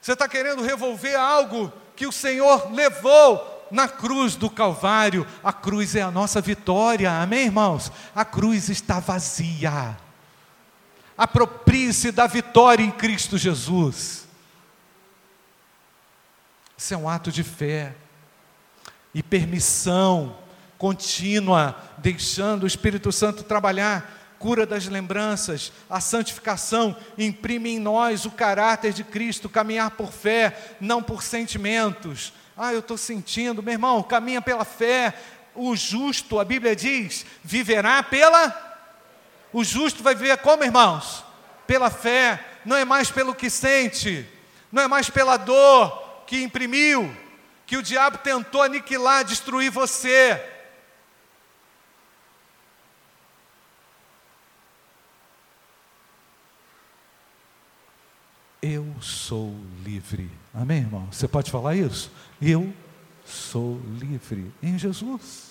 Você 0.00 0.12
está 0.12 0.28
querendo 0.28 0.62
revolver 0.62 1.18
algo 1.18 1.72
que 1.96 2.06
o 2.06 2.12
Senhor 2.12 2.70
levou 2.72 3.66
na 3.70 3.88
cruz 3.88 4.36
do 4.36 4.50
Calvário. 4.50 5.26
A 5.42 5.52
cruz 5.52 5.96
é 5.96 6.02
a 6.02 6.10
nossa 6.10 6.40
vitória, 6.40 7.10
amém, 7.10 7.46
irmãos? 7.46 7.90
A 8.14 8.24
cruz 8.24 8.68
está 8.68 9.00
vazia. 9.00 9.96
Aproprie-se 11.16 12.10
da 12.10 12.26
vitória 12.26 12.82
em 12.82 12.90
Cristo 12.90 13.38
Jesus. 13.38 14.26
Isso 16.76 16.92
é 16.92 16.96
um 16.96 17.08
ato 17.08 17.30
de 17.30 17.42
fé 17.42 17.94
e 19.14 19.22
permissão 19.22 20.36
contínua, 20.78 21.76
deixando 21.98 22.64
o 22.64 22.66
Espírito 22.66 23.10
Santo 23.12 23.42
trabalhar 23.42 24.24
cura 24.44 24.66
das 24.66 24.86
lembranças, 24.86 25.72
a 25.88 26.02
santificação 26.02 26.94
imprime 27.16 27.70
em 27.70 27.78
nós 27.78 28.26
o 28.26 28.30
caráter 28.30 28.92
de 28.92 29.02
Cristo, 29.02 29.48
caminhar 29.48 29.92
por 29.92 30.12
fé, 30.12 30.74
não 30.78 31.02
por 31.02 31.22
sentimentos. 31.22 32.30
Ah, 32.54 32.70
eu 32.70 32.80
estou 32.80 32.98
sentindo, 32.98 33.62
meu 33.62 33.72
irmão, 33.72 34.02
caminha 34.02 34.42
pela 34.42 34.66
fé. 34.66 35.14
O 35.54 35.74
justo, 35.74 36.38
a 36.38 36.44
Bíblia 36.44 36.76
diz, 36.76 37.24
viverá 37.42 38.02
pela. 38.02 38.54
O 39.50 39.64
justo 39.64 40.02
vai 40.02 40.14
viver 40.14 40.36
como, 40.36 40.62
irmãos? 40.62 41.24
Pela 41.66 41.88
fé, 41.88 42.38
não 42.66 42.76
é 42.76 42.84
mais 42.84 43.10
pelo 43.10 43.34
que 43.34 43.48
sente, 43.48 44.28
não 44.70 44.82
é 44.82 44.86
mais 44.86 45.08
pela 45.08 45.38
dor 45.38 46.22
que 46.26 46.42
imprimiu, 46.42 47.16
que 47.64 47.78
o 47.78 47.82
diabo 47.82 48.18
tentou 48.18 48.62
aniquilar, 48.62 49.24
destruir 49.24 49.70
você. 49.70 50.53
Eu 58.66 58.86
sou 58.98 59.54
livre. 59.84 60.30
Amém, 60.54 60.78
irmão? 60.78 61.06
Você 61.12 61.28
pode 61.28 61.50
falar 61.50 61.76
isso? 61.76 62.10
Eu 62.40 62.72
sou 63.22 63.78
livre 64.00 64.50
em 64.62 64.78
Jesus. 64.78 65.50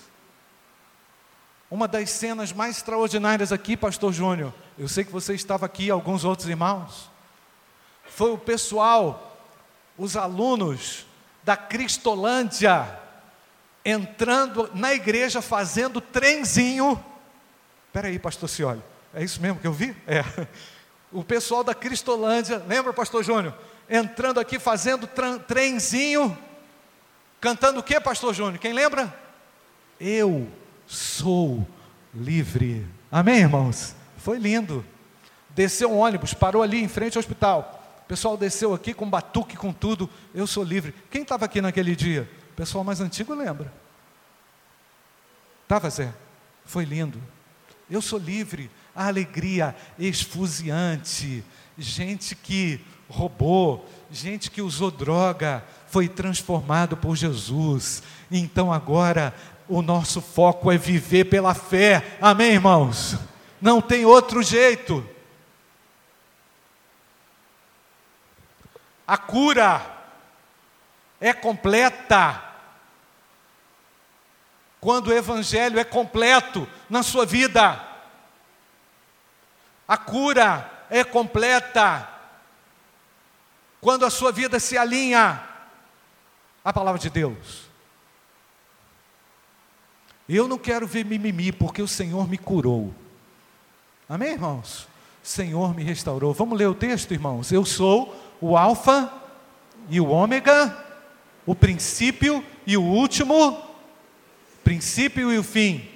Uma 1.70 1.86
das 1.86 2.10
cenas 2.10 2.52
mais 2.52 2.78
extraordinárias 2.78 3.52
aqui, 3.52 3.76
Pastor 3.76 4.12
Júnior, 4.12 4.52
eu 4.76 4.88
sei 4.88 5.04
que 5.04 5.12
você 5.12 5.32
estava 5.32 5.64
aqui, 5.64 5.90
alguns 5.90 6.24
outros 6.24 6.48
irmãos, 6.48 7.08
foi 8.04 8.32
o 8.32 8.38
pessoal, 8.38 9.38
os 9.96 10.16
alunos 10.16 11.06
da 11.44 11.56
Cristolândia, 11.56 12.98
entrando 13.84 14.68
na 14.74 14.92
igreja, 14.92 15.40
fazendo 15.40 16.00
trenzinho. 16.00 17.00
Espera 17.86 18.08
aí, 18.08 18.18
pastor 18.18 18.48
Cioli, 18.48 18.82
é 19.14 19.22
isso 19.22 19.40
mesmo 19.40 19.60
que 19.60 19.68
eu 19.68 19.72
vi? 19.72 19.94
É 20.04 20.24
o 21.14 21.22
pessoal 21.22 21.62
da 21.62 21.74
Cristolândia, 21.74 22.60
lembra, 22.66 22.92
pastor 22.92 23.22
Júnior? 23.22 23.54
Entrando 23.88 24.40
aqui 24.40 24.58
fazendo 24.58 25.08
trenzinho, 25.46 26.36
cantando 27.40 27.78
o 27.78 27.82
que, 27.82 27.98
pastor 28.00 28.34
Júnior? 28.34 28.58
Quem 28.58 28.72
lembra? 28.72 29.14
Eu 30.00 30.48
sou 30.86 31.66
livre. 32.12 32.84
Amém, 33.12 33.38
irmãos? 33.38 33.94
Foi 34.16 34.38
lindo. 34.38 34.84
Desceu 35.50 35.92
um 35.92 35.98
ônibus, 35.98 36.34
parou 36.34 36.62
ali 36.62 36.82
em 36.82 36.88
frente 36.88 37.16
ao 37.16 37.20
hospital. 37.20 37.80
O 38.04 38.06
pessoal 38.06 38.36
desceu 38.36 38.74
aqui 38.74 38.92
com 38.92 39.08
batuque, 39.08 39.56
com 39.56 39.72
tudo. 39.72 40.10
Eu 40.34 40.48
sou 40.48 40.64
livre. 40.64 40.92
Quem 41.10 41.22
estava 41.22 41.44
aqui 41.44 41.60
naquele 41.60 41.94
dia? 41.94 42.28
O 42.50 42.56
pessoal 42.56 42.82
mais 42.82 43.00
antigo 43.00 43.32
lembra. 43.34 43.72
Estava, 45.62 45.88
Zé? 45.90 46.12
Foi 46.64 46.84
lindo. 46.84 47.22
Eu 47.88 48.02
sou 48.02 48.18
livre 48.18 48.68
a 48.94 49.06
alegria 49.06 49.74
esfuziante, 49.98 51.44
gente 51.76 52.34
que 52.34 52.80
roubou, 53.08 53.88
gente 54.10 54.50
que 54.50 54.62
usou 54.62 54.90
droga, 54.90 55.64
foi 55.88 56.08
transformado 56.08 56.96
por 56.96 57.16
Jesus. 57.16 58.02
Então 58.30 58.72
agora 58.72 59.34
o 59.68 59.82
nosso 59.82 60.20
foco 60.20 60.70
é 60.70 60.76
viver 60.76 61.24
pela 61.24 61.54
fé. 61.54 62.16
Amém, 62.20 62.52
irmãos? 62.52 63.16
Não 63.60 63.80
tem 63.80 64.04
outro 64.04 64.42
jeito. 64.42 65.06
A 69.06 69.18
cura 69.18 69.84
é 71.20 71.32
completa 71.32 72.42
quando 74.80 75.08
o 75.08 75.12
evangelho 75.12 75.78
é 75.78 75.84
completo 75.84 76.68
na 76.88 77.02
sua 77.02 77.24
vida. 77.24 77.93
A 79.86 79.96
cura 79.96 80.70
é 80.90 81.04
completa 81.04 82.08
quando 83.80 84.06
a 84.06 84.10
sua 84.10 84.32
vida 84.32 84.58
se 84.58 84.78
alinha 84.78 85.42
à 86.64 86.72
palavra 86.72 86.98
de 86.98 87.10
Deus. 87.10 87.64
Eu 90.26 90.48
não 90.48 90.56
quero 90.56 90.86
ver 90.86 91.04
mimimi, 91.04 91.52
porque 91.52 91.82
o 91.82 91.88
Senhor 91.88 92.26
me 92.26 92.38
curou. 92.38 92.94
Amém, 94.08 94.32
irmãos? 94.32 94.88
O 95.22 95.26
Senhor 95.26 95.74
me 95.74 95.82
restaurou. 95.82 96.32
Vamos 96.32 96.58
ler 96.58 96.66
o 96.66 96.74
texto, 96.74 97.12
irmãos. 97.12 97.52
Eu 97.52 97.64
sou 97.64 98.16
o 98.40 98.56
Alfa 98.56 99.12
e 99.90 100.00
o 100.00 100.08
Ômega, 100.08 100.74
o 101.44 101.54
princípio 101.54 102.42
e 102.66 102.76
o 102.76 102.82
último, 102.82 103.62
princípio 104.62 105.30
e 105.30 105.38
o 105.38 105.42
fim. 105.42 105.93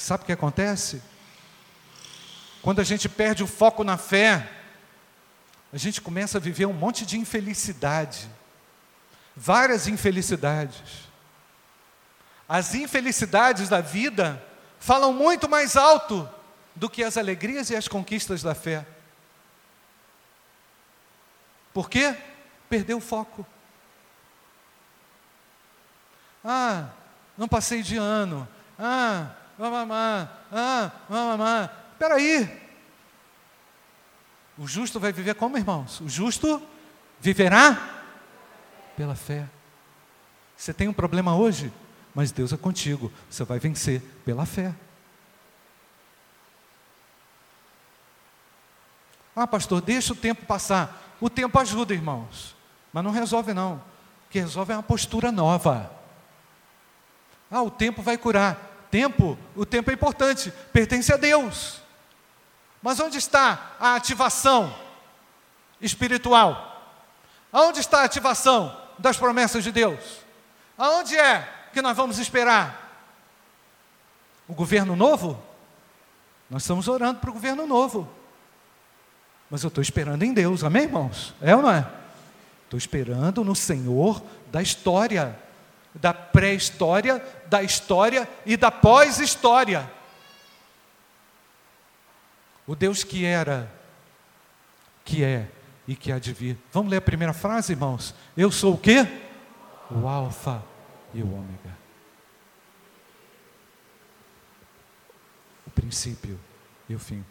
Sabe 0.00 0.22
o 0.22 0.26
que 0.26 0.32
acontece? 0.32 1.02
Quando 2.62 2.80
a 2.80 2.84
gente 2.84 3.06
perde 3.06 3.42
o 3.42 3.46
foco 3.46 3.84
na 3.84 3.98
fé, 3.98 4.50
a 5.70 5.76
gente 5.76 6.00
começa 6.00 6.38
a 6.38 6.40
viver 6.40 6.64
um 6.64 6.72
monte 6.72 7.04
de 7.04 7.18
infelicidade, 7.18 8.26
várias 9.36 9.86
infelicidades. 9.86 11.10
As 12.48 12.74
infelicidades 12.74 13.68
da 13.68 13.82
vida 13.82 14.42
falam 14.78 15.12
muito 15.12 15.46
mais 15.46 15.76
alto 15.76 16.26
do 16.74 16.88
que 16.88 17.04
as 17.04 17.18
alegrias 17.18 17.68
e 17.68 17.76
as 17.76 17.86
conquistas 17.86 18.42
da 18.42 18.54
fé. 18.54 18.86
Por 21.74 21.90
quê? 21.90 22.16
Perdeu 22.70 22.96
o 22.96 23.02
foco. 23.02 23.46
Ah, 26.42 26.88
não 27.36 27.46
passei 27.46 27.82
de 27.82 27.98
ano. 27.98 28.48
Ah, 28.78 29.36
mamamá, 29.60 30.28
ah, 30.50 30.90
mamamá. 31.08 31.70
Espera 31.92 32.14
aí. 32.14 32.60
O 34.56 34.66
justo 34.66 34.98
vai 34.98 35.12
viver 35.12 35.34
como, 35.34 35.58
irmãos? 35.58 36.00
O 36.00 36.08
justo 36.08 36.62
viverá 37.20 38.02
pela 38.96 39.14
fé. 39.14 39.46
Você 40.56 40.72
tem 40.72 40.88
um 40.88 40.92
problema 40.92 41.36
hoje, 41.36 41.72
mas 42.14 42.32
Deus 42.32 42.52
é 42.52 42.56
contigo. 42.56 43.12
Você 43.28 43.44
vai 43.44 43.58
vencer 43.58 44.00
pela 44.24 44.46
fé. 44.46 44.74
Ah, 49.36 49.46
pastor, 49.46 49.80
deixa 49.80 50.12
o 50.12 50.16
tempo 50.16 50.44
passar. 50.46 51.16
O 51.20 51.28
tempo 51.28 51.58
ajuda, 51.58 51.94
irmãos, 51.94 52.56
mas 52.92 53.04
não 53.04 53.10
resolve 53.10 53.52
não. 53.52 53.74
O 53.74 54.30
que 54.30 54.40
resolve 54.40 54.72
é 54.72 54.76
uma 54.76 54.82
postura 54.82 55.30
nova. 55.30 55.90
Ah, 57.50 57.62
o 57.62 57.70
tempo 57.70 58.00
vai 58.02 58.16
curar. 58.16 58.69
Tempo, 58.90 59.38
o 59.54 59.64
tempo 59.64 59.90
é 59.90 59.94
importante, 59.94 60.52
pertence 60.72 61.12
a 61.12 61.16
Deus. 61.16 61.80
Mas 62.82 62.98
onde 62.98 63.18
está 63.18 63.76
a 63.78 63.94
ativação 63.94 64.74
espiritual? 65.80 66.66
Aonde 67.52 67.80
está 67.80 68.00
a 68.00 68.04
ativação 68.04 68.76
das 68.98 69.16
promessas 69.16 69.62
de 69.62 69.70
Deus? 69.70 70.20
Aonde 70.76 71.16
é 71.16 71.48
que 71.72 71.82
nós 71.82 71.96
vamos 71.96 72.18
esperar? 72.18 72.88
O 74.48 74.54
governo 74.54 74.96
novo? 74.96 75.40
Nós 76.48 76.62
estamos 76.62 76.88
orando 76.88 77.20
para 77.20 77.30
o 77.30 77.34
governo 77.34 77.66
novo. 77.66 78.08
Mas 79.48 79.62
eu 79.62 79.68
estou 79.68 79.82
esperando 79.82 80.22
em 80.22 80.32
Deus, 80.32 80.64
amém, 80.64 80.84
irmãos? 80.84 81.34
É 81.40 81.54
ou 81.54 81.62
não 81.62 81.70
é? 81.70 81.86
Estou 82.64 82.78
esperando 82.78 83.44
no 83.44 83.54
Senhor 83.54 84.22
da 84.50 84.62
história 84.62 85.38
da 85.94 86.12
pré-história, 86.14 87.24
da 87.46 87.62
história 87.62 88.28
e 88.46 88.56
da 88.56 88.70
pós-história. 88.70 89.90
O 92.66 92.76
Deus 92.76 93.02
que 93.02 93.24
era, 93.24 93.70
que 95.04 95.24
é 95.24 95.48
e 95.88 95.96
que 95.96 96.12
há 96.12 96.18
de 96.18 96.32
vir. 96.32 96.56
Vamos 96.72 96.90
ler 96.90 96.98
a 96.98 97.02
primeira 97.02 97.32
frase, 97.32 97.72
irmãos? 97.72 98.14
Eu 98.36 98.52
sou 98.52 98.74
o 98.74 98.78
quê? 98.78 99.06
O 99.90 100.06
Alfa 100.06 100.62
e 101.12 101.20
o 101.22 101.32
Ômega. 101.32 101.76
O 105.66 105.70
princípio 105.70 106.38
e 106.88 106.94
o 106.94 106.98
fim. 106.98 107.24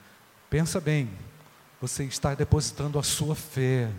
Pensa 0.49 0.81
bem, 0.81 1.09
você 1.79 2.03
está 2.03 2.35
depositando 2.35 2.99
a 2.99 3.03
sua 3.03 3.35
fé 3.35 3.89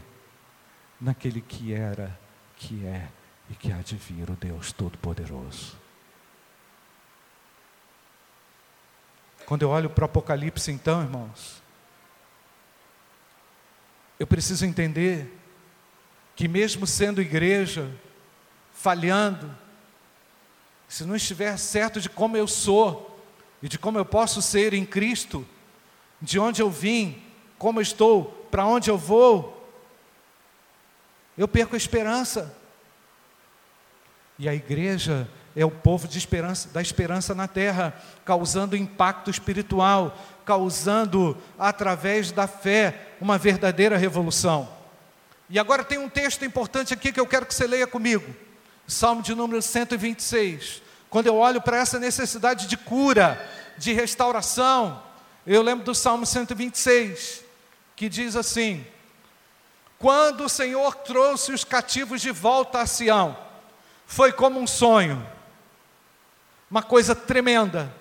naquele 1.01 1.41
que 1.41 1.73
era, 1.73 2.19
que 2.57 2.85
é 2.85 3.09
e 3.51 3.55
que 3.55 3.73
há 3.73 3.79
de 3.79 3.97
vir 3.97 4.31
o 4.31 4.37
Deus 4.37 4.73
Todo-Poderoso. 4.73 5.77
Quando 9.45 9.63
eu 9.63 9.71
olho 9.71 9.91
para 9.91 10.03
o 10.03 10.05
Apocalipse, 10.05 10.71
então, 10.71 11.03
irmãos, 11.03 11.61
eu 14.19 14.27
preciso 14.27 14.65
entender 14.65 15.37
que, 16.37 16.47
mesmo 16.47 16.87
sendo 16.87 17.21
igreja, 17.21 17.91
falhando, 18.73 19.53
se 20.89 21.05
não 21.05 21.17
estiver 21.17 21.57
certo 21.59 22.01
de 22.01 22.09
como 22.09 22.37
eu 22.37 22.47
sou 22.47 23.21
e 23.61 23.69
de 23.69 23.79
como 23.79 23.99
eu 23.99 24.05
posso 24.05 24.41
ser 24.41 24.73
em 24.73 24.87
Cristo, 24.87 25.47
de 26.23 26.39
onde 26.39 26.63
eu 26.63 26.71
vim, 26.71 27.21
como 27.59 27.81
eu 27.81 27.83
estou, 27.83 28.25
para 28.51 28.65
onde 28.65 28.89
eu 28.89 28.97
vou, 28.97 29.69
eu 31.37 31.49
perco 31.49 31.75
a 31.75 31.79
esperança. 31.79 32.60
E 34.41 34.49
a 34.49 34.55
igreja 34.55 35.29
é 35.55 35.67
o 35.67 35.71
povo 35.71 36.09
esperança, 36.11 36.71
da 36.71 36.81
esperança 36.81 37.35
na 37.35 37.47
terra, 37.47 37.93
causando 38.25 38.75
impacto 38.75 39.31
espiritual, 39.31 40.19
causando, 40.47 41.37
através 41.59 42.33
da 42.33 42.47
fé, 42.47 43.09
uma 43.21 43.37
verdadeira 43.37 43.99
revolução. 43.99 44.67
E 45.51 45.59
agora 45.59 45.85
tem 45.85 45.99
um 45.99 46.09
texto 46.09 46.43
importante 46.43 46.95
aqui 46.95 47.13
que 47.13 47.21
eu 47.21 47.27
quero 47.27 47.45
que 47.45 47.53
você 47.53 47.67
leia 47.67 47.87
comigo. 47.87 48.35
Salmo 48.87 49.21
de 49.21 49.35
número 49.35 49.61
126. 49.61 50.81
Quando 51.11 51.27
eu 51.27 51.37
olho 51.37 51.61
para 51.61 51.77
essa 51.77 51.99
necessidade 51.99 52.67
de 52.67 52.79
cura, 52.79 53.47
de 53.77 53.93
restauração, 53.93 55.03
eu 55.47 55.61
lembro 55.61 55.85
do 55.85 55.95
Salmo 55.95 56.25
126, 56.25 57.45
que 57.95 58.09
diz 58.09 58.37
assim: 58.37 58.87
Quando 59.99 60.45
o 60.45 60.49
Senhor 60.49 60.95
trouxe 60.95 61.53
os 61.53 61.63
cativos 61.63 62.23
de 62.23 62.31
volta 62.31 62.81
a 62.81 62.87
Sião, 62.87 63.50
foi 64.11 64.33
como 64.33 64.59
um 64.59 64.67
sonho 64.67 65.25
uma 66.69 66.83
coisa 66.83 67.15
tremenda. 67.15 67.95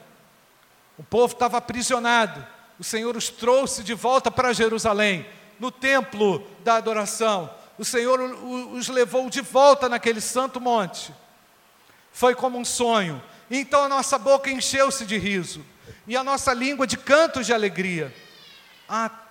O 0.98 1.04
povo 1.04 1.34
estava 1.34 1.58
aprisionado, 1.58 2.46
o 2.80 2.84
Senhor 2.84 3.16
os 3.16 3.30
trouxe 3.30 3.84
de 3.84 3.94
volta 3.94 4.32
para 4.32 4.52
Jerusalém, 4.52 5.24
no 5.60 5.70
templo 5.72 6.46
da 6.64 6.76
adoração. 6.78 7.48
O 7.78 7.86
Senhor 7.86 8.20
os 8.20 8.90
levou 8.90 9.30
de 9.30 9.42
volta 9.42 9.88
naquele 9.88 10.20
santo 10.20 10.60
monte. 10.60 11.14
Foi 12.12 12.34
como 12.34 12.58
um 12.58 12.66
sonho. 12.66 13.22
Então 13.50 13.84
a 13.84 13.90
nossa 13.90 14.18
boca 14.18 14.50
encheu-se 14.50 15.06
de 15.06 15.18
riso, 15.18 15.64
e 16.08 16.18
a 16.18 16.24
nossa 16.24 16.54
língua 16.54 16.88
de 16.88 16.98
cantos 16.98 17.46
de 17.46 17.54
alegria. 17.54 18.12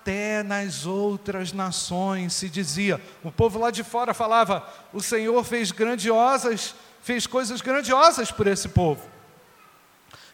Até 0.09 0.42
nas 0.42 0.86
outras 0.86 1.52
nações 1.52 2.32
se 2.32 2.48
dizia, 2.48 2.98
o 3.22 3.30
povo 3.30 3.59
lá 3.59 3.70
de 3.70 3.84
fora 3.84 4.14
falava: 4.14 4.66
o 4.90 5.02
Senhor 5.02 5.44
fez 5.44 5.70
grandiosas, 5.70 6.74
fez 7.02 7.26
coisas 7.26 7.61
grandiosas 7.61 8.32
por 8.32 8.46
esse 8.46 8.70
povo. 8.70 9.06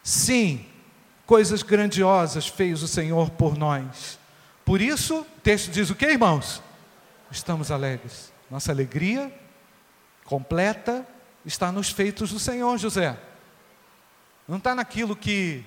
Sim, 0.00 0.64
coisas 1.26 1.64
grandiosas 1.64 2.46
fez 2.46 2.84
o 2.84 2.86
Senhor 2.86 3.30
por 3.30 3.58
nós. 3.58 4.16
Por 4.64 4.80
isso, 4.80 5.22
o 5.22 5.40
texto 5.42 5.72
diz 5.72 5.90
o 5.90 5.96
que, 5.96 6.06
irmãos? 6.06 6.62
Estamos 7.28 7.72
alegres. 7.72 8.32
Nossa 8.48 8.70
alegria 8.70 9.36
completa 10.24 11.04
está 11.44 11.72
nos 11.72 11.90
feitos 11.90 12.30
do 12.30 12.38
Senhor, 12.38 12.78
José. 12.78 13.18
Não 14.46 14.58
está 14.58 14.72
naquilo 14.72 15.16
que 15.16 15.64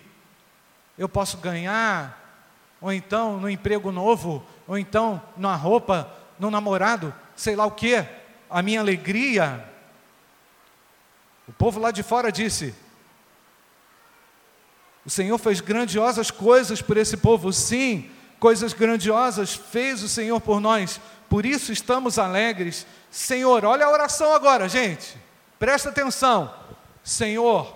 eu 0.98 1.10
posso 1.10 1.36
ganhar, 1.40 2.27
ou 2.82 2.92
então 2.92 3.40
no 3.40 3.50
emprego 3.50 3.92
novo, 3.92 4.46
ou 4.68 4.78
então 4.78 5.22
na 5.36 5.56
roupa, 5.56 6.12
no 6.40 6.52
namorado, 6.52 7.14
sei 7.36 7.56
lá 7.56 7.66
o 7.66 7.72
que. 7.72 8.06
A 8.50 8.62
minha 8.62 8.80
alegria. 8.80 9.68
O 11.48 11.54
povo 11.54 11.80
lá 11.80 11.92
de 11.92 12.04
fora 12.04 12.32
disse: 12.32 12.74
o 15.06 15.10
Senhor 15.10 15.38
fez 15.38 15.62
grandiosas 15.62 16.30
coisas 16.30 16.82
por 16.82 16.98
esse 16.98 17.16
povo, 17.16 17.54
sim, 17.54 18.12
coisas 18.40 18.74
grandiosas 18.74 19.56
fez 19.56 20.04
o 20.04 20.10
Senhor 20.10 20.42
por 20.42 20.60
nós, 20.60 21.00
por 21.30 21.46
isso 21.46 21.72
estamos 21.72 22.20
alegres. 22.20 22.86
Senhor, 23.10 23.64
olha 23.64 23.86
a 23.86 23.90
oração 23.90 24.34
agora, 24.34 24.68
gente, 24.68 25.18
presta 25.58 25.88
atenção. 25.90 26.54
Senhor, 27.04 27.74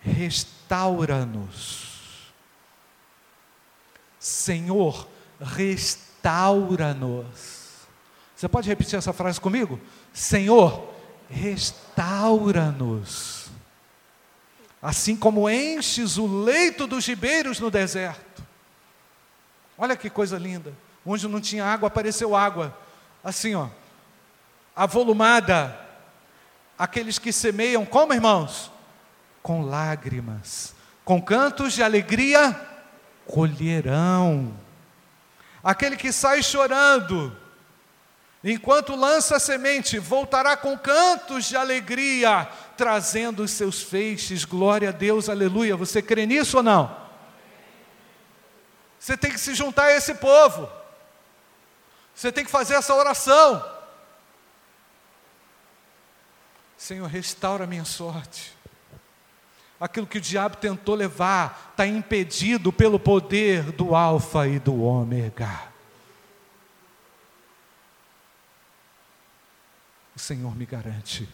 restaura-nos. 0.00 1.87
Senhor, 4.18 5.06
restaura-nos. 5.40 7.86
Você 8.34 8.48
pode 8.48 8.68
repetir 8.68 8.98
essa 8.98 9.12
frase 9.12 9.40
comigo? 9.40 9.78
Senhor, 10.12 10.92
restaura-nos 11.28 13.38
assim 14.82 15.16
como 15.16 15.50
enches 15.50 16.16
o 16.16 16.26
leito 16.26 16.86
dos 16.86 17.06
ribeiros 17.06 17.60
no 17.60 17.70
deserto. 17.70 18.42
Olha 19.76 19.96
que 19.96 20.08
coisa 20.08 20.38
linda. 20.38 20.72
Onde 21.04 21.28
não 21.28 21.40
tinha 21.40 21.64
água, 21.64 21.88
apareceu 21.88 22.34
água. 22.34 22.76
Assim, 23.22 23.54
ó, 23.54 23.68
avolumada. 24.74 25.78
Aqueles 26.78 27.18
que 27.18 27.32
semeiam, 27.32 27.84
como 27.84 28.14
irmãos? 28.14 28.70
Com 29.42 29.62
lágrimas, 29.62 30.74
com 31.04 31.20
cantos 31.20 31.72
de 31.72 31.82
alegria, 31.82 32.52
colherão. 33.28 34.58
Aquele 35.62 35.96
que 35.96 36.10
sai 36.10 36.42
chorando, 36.42 37.36
enquanto 38.42 38.96
lança 38.96 39.36
a 39.36 39.40
semente, 39.40 39.98
voltará 39.98 40.56
com 40.56 40.76
cantos 40.78 41.44
de 41.44 41.56
alegria, 41.56 42.48
trazendo 42.76 43.42
os 43.42 43.50
seus 43.50 43.82
feixes, 43.82 44.44
glória 44.44 44.88
a 44.88 44.92
Deus, 44.92 45.28
aleluia. 45.28 45.76
Você 45.76 46.00
crê 46.00 46.26
nisso 46.26 46.56
ou 46.56 46.62
não? 46.62 46.96
Você 48.98 49.16
tem 49.16 49.30
que 49.30 49.38
se 49.38 49.54
juntar 49.54 49.84
a 49.84 49.92
esse 49.92 50.14
povo, 50.14 50.68
você 52.14 52.32
tem 52.32 52.44
que 52.44 52.50
fazer 52.50 52.74
essa 52.74 52.94
oração. 52.94 53.64
Senhor, 56.76 57.06
restaura 57.06 57.64
a 57.64 57.66
minha 57.66 57.84
sorte. 57.84 58.57
Aquilo 59.80 60.06
que 60.06 60.18
o 60.18 60.20
diabo 60.20 60.56
tentou 60.56 60.94
levar 60.94 61.70
está 61.70 61.86
impedido 61.86 62.72
pelo 62.72 62.98
poder 62.98 63.70
do 63.72 63.94
Alfa 63.94 64.48
e 64.48 64.58
do 64.58 64.82
Ômega. 64.82 65.68
O 70.16 70.18
Senhor 70.18 70.56
me 70.56 70.66
garante 70.66 71.28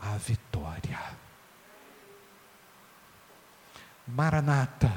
a 0.00 0.16
vitória. 0.16 0.98
Maranata, 4.06 4.92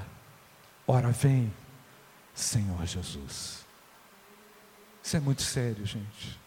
ora 0.87 1.11
vem, 1.11 1.53
Senhor 2.33 2.83
Jesus. 2.85 3.63
Isso 5.03 5.15
é 5.15 5.19
muito 5.19 5.43
sério, 5.43 5.85
gente. 5.85 6.39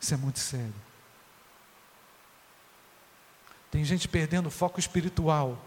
Isso 0.00 0.14
é 0.14 0.16
muito 0.16 0.38
sério. 0.38 0.87
Tem 3.70 3.84
gente 3.84 4.08
perdendo 4.08 4.46
o 4.46 4.50
foco 4.50 4.80
espiritual 4.80 5.62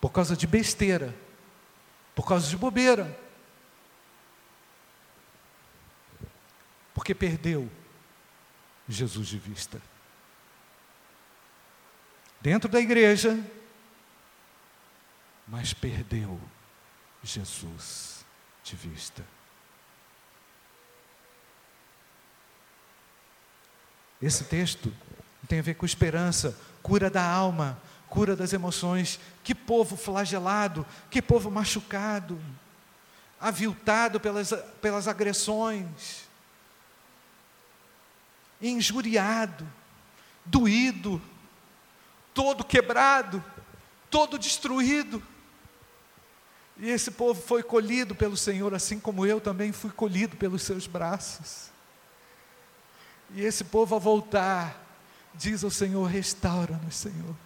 por 0.00 0.10
causa 0.10 0.36
de 0.36 0.46
besteira, 0.46 1.14
por 2.14 2.26
causa 2.26 2.48
de 2.48 2.56
bobeira. 2.56 3.18
Porque 6.94 7.14
perdeu 7.14 7.70
Jesus 8.88 9.28
de 9.28 9.38
vista 9.38 9.80
dentro 12.40 12.70
da 12.70 12.80
igreja, 12.80 13.38
mas 15.46 15.74
perdeu 15.74 16.40
Jesus 17.22 18.24
de 18.64 18.76
vista. 18.76 19.24
Esse 24.22 24.44
texto 24.44 24.94
tem 25.48 25.58
a 25.58 25.62
ver 25.62 25.74
com 25.74 25.86
esperança, 25.86 26.58
cura 26.82 27.10
da 27.10 27.22
alma, 27.22 27.80
cura 28.08 28.34
das 28.34 28.52
emoções. 28.52 29.18
Que 29.42 29.54
povo 29.54 29.96
flagelado, 29.96 30.86
que 31.10 31.22
povo 31.22 31.50
machucado, 31.50 32.40
aviltado 33.40 34.20
pelas, 34.20 34.52
pelas 34.80 35.08
agressões, 35.08 36.28
injuriado, 38.60 39.66
doído, 40.44 41.20
todo 42.34 42.64
quebrado, 42.64 43.42
todo 44.10 44.38
destruído. 44.38 45.22
E 46.76 46.88
esse 46.88 47.10
povo 47.10 47.40
foi 47.40 47.62
colhido 47.62 48.14
pelo 48.14 48.36
Senhor, 48.36 48.74
assim 48.74 48.98
como 48.98 49.26
eu 49.26 49.40
também 49.40 49.72
fui 49.72 49.90
colhido 49.90 50.36
pelos 50.36 50.62
seus 50.62 50.86
braços. 50.86 51.70
E 53.34 53.42
esse 53.42 53.64
povo, 53.64 53.94
ao 53.94 54.00
voltar, 54.00 54.79
diz 55.34 55.64
ao 55.64 55.70
Senhor: 55.70 56.04
restaura-nos, 56.04 56.96
Senhor. 56.96 57.36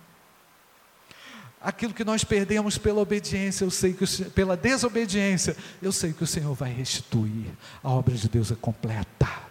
Aquilo 1.60 1.94
que 1.94 2.04
nós 2.04 2.24
perdemos 2.24 2.76
pela 2.76 3.00
obediência, 3.00 3.64
eu 3.64 3.70
sei 3.70 3.94
que 3.94 4.04
o, 4.04 4.30
pela 4.32 4.54
desobediência, 4.54 5.56
eu 5.80 5.92
sei 5.92 6.12
que 6.12 6.22
o 6.22 6.26
Senhor 6.26 6.54
vai 6.54 6.70
restituir. 6.70 7.50
A 7.82 7.88
obra 7.88 8.14
de 8.14 8.28
Deus 8.28 8.52
é 8.52 8.54
completa. 8.54 9.44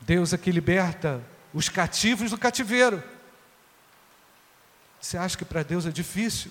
Deus 0.00 0.32
é 0.32 0.38
que 0.38 0.52
liberta 0.52 1.20
os 1.52 1.68
cativos 1.68 2.30
do 2.30 2.38
cativeiro. 2.38 3.02
Você 5.00 5.16
acha 5.16 5.36
que 5.36 5.44
para 5.44 5.62
Deus 5.64 5.84
é 5.84 5.90
difícil? 5.90 6.50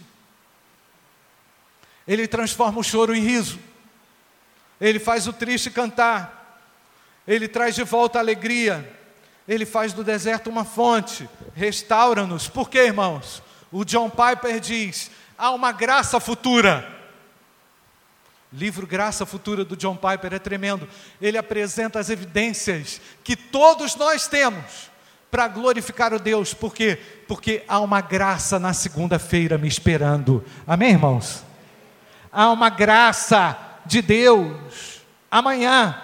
Ele 2.06 2.28
transforma 2.28 2.80
o 2.80 2.84
choro 2.84 3.16
em 3.16 3.22
riso. 3.22 3.60
Ele 4.82 4.98
faz 4.98 5.28
o 5.28 5.34
triste 5.34 5.70
cantar. 5.70 6.60
Ele 7.28 7.48
traz 7.48 7.76
de 7.76 7.84
volta 7.84 8.18
a 8.18 8.22
alegria. 8.22 8.98
Ele 9.48 9.66
faz 9.66 9.94
do 9.94 10.04
deserto 10.04 10.50
uma 10.50 10.66
fonte. 10.66 11.30
Restaura-nos. 11.54 12.48
Por 12.48 12.68
quê, 12.68 12.86
irmãos? 12.88 13.44
O 13.72 13.86
John 13.86 14.10
Piper 14.10 14.60
diz: 14.60 15.12
há 15.38 15.52
uma 15.52 15.72
graça 15.72 16.20
futura. 16.20 17.00
Livro 18.54 18.86
Graça 18.86 19.26
Futura 19.26 19.64
do 19.64 19.78
John 19.78 19.96
Piper 19.96 20.34
é 20.34 20.40
tremendo. 20.40 20.86
Ele 21.22 21.38
apresenta 21.38 22.00
as 22.00 22.10
evidências 22.10 23.00
que 23.24 23.34
todos 23.34 23.96
nós 23.96 24.28
temos 24.28 24.92
para 25.30 25.48
glorificar 25.48 26.14
o 26.14 26.20
Deus. 26.20 26.54
Por 26.54 26.76
quê? 26.76 27.00
Porque 27.30 27.64
há 27.66 27.80
uma 27.80 28.02
graça 28.02 28.60
na 28.60 28.74
segunda-feira 28.74 29.58
me 29.58 29.70
esperando. 29.70 30.44
Amém, 30.68 30.90
irmãos? 30.90 31.46
Há 32.30 32.52
uma 32.52 32.70
graça 32.70 33.58
de 33.86 34.02
Deus 34.02 35.02
amanhã. 35.30 36.02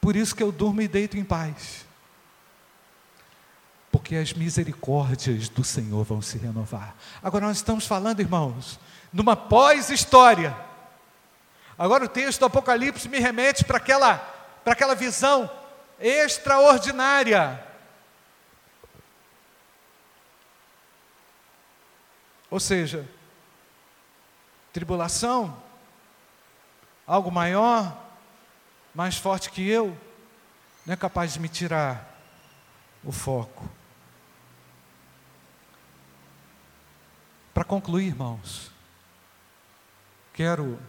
Por 0.00 0.16
isso 0.16 0.34
que 0.34 0.42
eu 0.42 0.50
durmo 0.50 0.82
e 0.82 0.88
deito 0.88 1.16
em 1.16 1.24
paz. 1.24 1.86
Porque 3.90 4.16
as 4.16 4.32
misericórdias 4.32 5.48
do 5.48 5.62
Senhor 5.62 6.02
vão 6.02 6.20
se 6.20 6.38
renovar. 6.38 6.96
Agora 7.22 7.46
nós 7.46 7.58
estamos 7.58 7.86
falando, 7.86 8.20
irmãos, 8.20 8.80
numa 9.12 9.36
pós-história. 9.36 10.56
Agora 11.78 12.04
o 12.04 12.08
texto 12.08 12.40
do 12.40 12.46
Apocalipse 12.46 13.08
me 13.08 13.20
remete 13.20 13.64
para 13.64 13.76
aquela, 13.76 14.16
para 14.64 14.72
aquela 14.72 14.94
visão 14.94 15.48
extraordinária. 16.00 17.64
Ou 22.50 22.58
seja, 22.60 23.08
tribulação, 24.72 25.62
algo 27.06 27.30
maior, 27.30 27.96
mais 28.94 29.16
forte 29.16 29.50
que 29.50 29.68
eu, 29.68 29.96
não 30.86 30.94
é 30.94 30.96
capaz 30.96 31.34
de 31.34 31.40
me 31.40 31.48
tirar 31.48 32.18
o 33.04 33.12
foco. 33.12 33.68
Para 37.52 37.64
concluir, 37.64 38.06
irmãos, 38.06 38.70
quero 40.32 40.80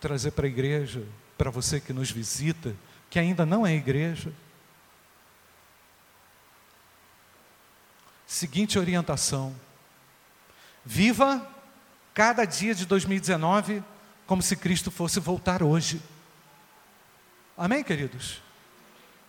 trazer 0.00 0.30
para 0.30 0.46
a 0.46 0.48
igreja, 0.48 1.06
para 1.36 1.50
você 1.50 1.80
que 1.80 1.92
nos 1.92 2.10
visita, 2.10 2.74
que 3.10 3.18
ainda 3.18 3.44
não 3.44 3.66
é 3.66 3.74
igreja, 3.74 4.32
seguinte 8.26 8.78
orientação: 8.78 9.54
viva 10.84 11.55
cada 12.16 12.46
dia 12.46 12.74
de 12.74 12.86
2019 12.86 13.84
como 14.26 14.40
se 14.40 14.56
Cristo 14.56 14.90
fosse 14.90 15.20
voltar 15.20 15.62
hoje. 15.62 16.00
Amém, 17.58 17.84
queridos? 17.84 18.40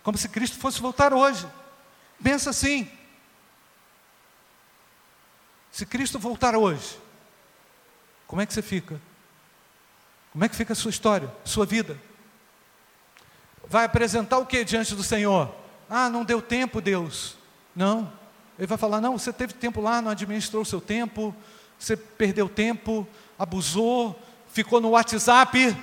Como 0.02 0.16
se 0.16 0.26
Cristo 0.26 0.56
fosse 0.56 0.80
voltar 0.80 1.12
hoje. 1.12 1.46
Pensa 2.22 2.48
assim. 2.48 2.90
Se 5.70 5.84
Cristo 5.84 6.18
voltar 6.18 6.56
hoje, 6.56 6.98
como 8.26 8.40
é 8.40 8.46
que 8.46 8.54
você 8.54 8.62
fica? 8.62 8.98
Como 10.32 10.42
é 10.46 10.48
que 10.48 10.56
fica 10.56 10.72
a 10.72 10.76
sua 10.76 10.90
história, 10.90 11.30
sua 11.44 11.66
vida? 11.66 12.00
Vai 13.68 13.84
apresentar 13.84 14.38
o 14.38 14.46
que 14.46 14.64
diante 14.64 14.94
do 14.94 15.02
Senhor? 15.02 15.54
Ah, 15.90 16.08
não 16.08 16.24
deu 16.24 16.40
tempo, 16.40 16.80
Deus. 16.80 17.36
Não. 17.76 18.10
Ele 18.58 18.66
vai 18.66 18.78
falar: 18.78 18.98
não, 18.98 19.18
você 19.18 19.30
teve 19.30 19.52
tempo 19.52 19.82
lá, 19.82 20.00
não 20.00 20.10
administrou 20.10 20.62
o 20.62 20.66
seu 20.66 20.80
tempo, 20.80 21.36
você 21.78 21.96
perdeu 21.96 22.48
tempo, 22.48 23.06
abusou, 23.38 24.20
ficou 24.52 24.80
no 24.80 24.90
WhatsApp 24.90 25.76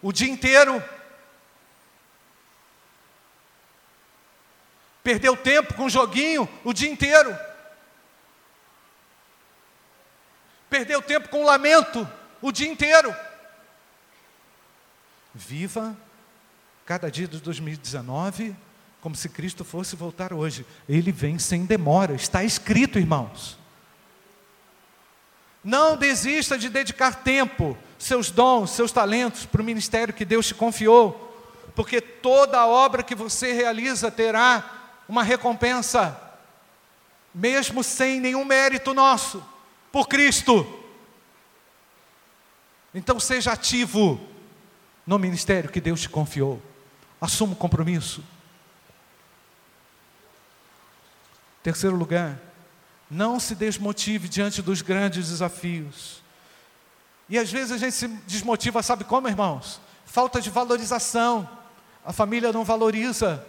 o 0.00 0.12
dia 0.12 0.30
inteiro. 0.30 0.82
Perdeu 5.02 5.36
tempo 5.36 5.74
com 5.74 5.88
joguinho 5.88 6.48
o 6.64 6.72
dia 6.72 6.90
inteiro. 6.90 7.36
Perdeu 10.70 11.02
tempo 11.02 11.28
com 11.28 11.44
lamento 11.44 12.08
o 12.40 12.50
dia 12.50 12.68
inteiro. 12.68 13.14
Viva 15.34 15.96
cada 16.86 17.10
dia 17.10 17.28
de 17.28 17.40
2019 17.40 18.56
como 19.02 19.16
se 19.16 19.28
Cristo 19.28 19.64
fosse 19.64 19.96
voltar 19.96 20.32
hoje. 20.32 20.64
Ele 20.88 21.10
vem 21.10 21.36
sem 21.36 21.66
demora, 21.66 22.14
está 22.14 22.44
escrito, 22.44 23.00
irmãos. 23.00 23.58
Não 25.62 25.96
desista 25.96 26.58
de 26.58 26.68
dedicar 26.68 27.22
tempo, 27.22 27.78
seus 27.98 28.30
dons, 28.30 28.70
seus 28.70 28.90
talentos 28.90 29.46
para 29.46 29.62
o 29.62 29.64
ministério 29.64 30.12
que 30.12 30.24
Deus 30.24 30.46
te 30.46 30.54
confiou, 30.54 31.28
porque 31.74 32.00
toda 32.00 32.66
obra 32.66 33.02
que 33.02 33.14
você 33.14 33.52
realiza 33.52 34.10
terá 34.10 34.92
uma 35.08 35.22
recompensa, 35.22 36.20
mesmo 37.34 37.82
sem 37.84 38.20
nenhum 38.20 38.44
mérito 38.44 38.92
nosso, 38.92 39.42
por 39.92 40.08
Cristo. 40.08 40.66
Então 42.94 43.20
seja 43.20 43.52
ativo 43.52 44.20
no 45.06 45.18
ministério 45.18 45.70
que 45.70 45.80
Deus 45.80 46.00
te 46.00 46.08
confiou. 46.08 46.60
Assuma 47.20 47.52
o 47.52 47.56
compromisso. 47.56 48.22
Terceiro 51.62 51.94
lugar, 51.94 52.38
não 53.12 53.38
se 53.38 53.54
desmotive 53.54 54.26
diante 54.26 54.62
dos 54.62 54.80
grandes 54.80 55.28
desafios. 55.28 56.22
E 57.28 57.38
às 57.38 57.52
vezes 57.52 57.70
a 57.70 57.76
gente 57.76 57.92
se 57.92 58.08
desmotiva, 58.26 58.82
sabe 58.82 59.04
como, 59.04 59.28
irmãos? 59.28 59.80
Falta 60.06 60.40
de 60.40 60.48
valorização. 60.48 61.48
A 62.04 62.12
família 62.12 62.52
não 62.52 62.64
valoriza, 62.64 63.46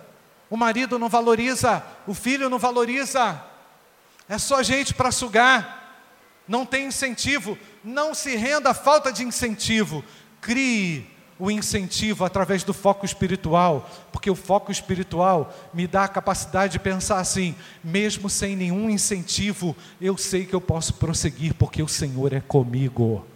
o 0.49 0.57
marido 0.57 0.99
não 0.99 1.09
valoriza, 1.09 1.81
o 2.05 2.13
filho 2.13 2.49
não 2.49 2.59
valoriza. 2.59 3.41
É 4.27 4.37
só 4.37 4.61
gente 4.61 4.93
para 4.93 5.11
sugar. 5.11 5.81
Não 6.45 6.65
tem 6.65 6.87
incentivo. 6.87 7.57
Não 7.83 8.13
se 8.13 8.35
renda 8.35 8.71
à 8.71 8.73
falta 8.73 9.13
de 9.13 9.23
incentivo. 9.23 10.03
Crie 10.41 11.09
o 11.43 11.51
incentivo 11.51 12.23
através 12.23 12.63
do 12.63 12.73
foco 12.73 13.05
espiritual, 13.05 13.89
porque 14.13 14.31
o 14.31 14.35
foco 14.35 14.71
espiritual 14.71 15.53
me 15.73 15.85
dá 15.85 16.05
a 16.05 16.07
capacidade 16.07 16.71
de 16.71 16.79
pensar 16.79 17.19
assim, 17.19 17.53
mesmo 17.83 18.29
sem 18.29 18.55
nenhum 18.55 18.89
incentivo, 18.89 19.75
eu 19.99 20.15
sei 20.15 20.45
que 20.45 20.53
eu 20.53 20.61
posso 20.61 20.93
prosseguir, 20.93 21.53
porque 21.55 21.83
o 21.83 21.87
Senhor 21.87 22.31
é 22.31 22.39
comigo. 22.39 23.27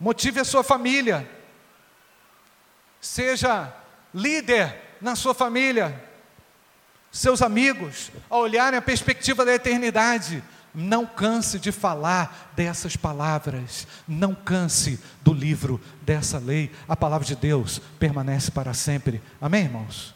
Motive 0.00 0.40
a 0.40 0.44
sua 0.44 0.64
família, 0.64 1.30
seja 3.00 3.72
líder 4.12 4.76
na 5.00 5.14
sua 5.14 5.34
família, 5.34 6.04
seus 7.12 7.42
amigos, 7.42 8.10
a 8.28 8.36
olharem 8.36 8.76
a 8.76 8.82
perspectiva 8.82 9.44
da 9.44 9.54
eternidade, 9.54 10.42
não 10.74 11.04
canse 11.04 11.58
de 11.58 11.72
falar 11.72 12.52
dessas 12.54 12.96
palavras, 12.96 13.86
não 14.06 14.34
canse 14.34 15.00
do 15.22 15.32
livro 15.32 15.80
dessa 16.02 16.38
lei. 16.38 16.70
A 16.88 16.96
palavra 16.96 17.26
de 17.26 17.34
Deus 17.36 17.80
permanece 17.98 18.50
para 18.50 18.72
sempre. 18.74 19.22
Amém, 19.40 19.64
irmãos? 19.64 20.14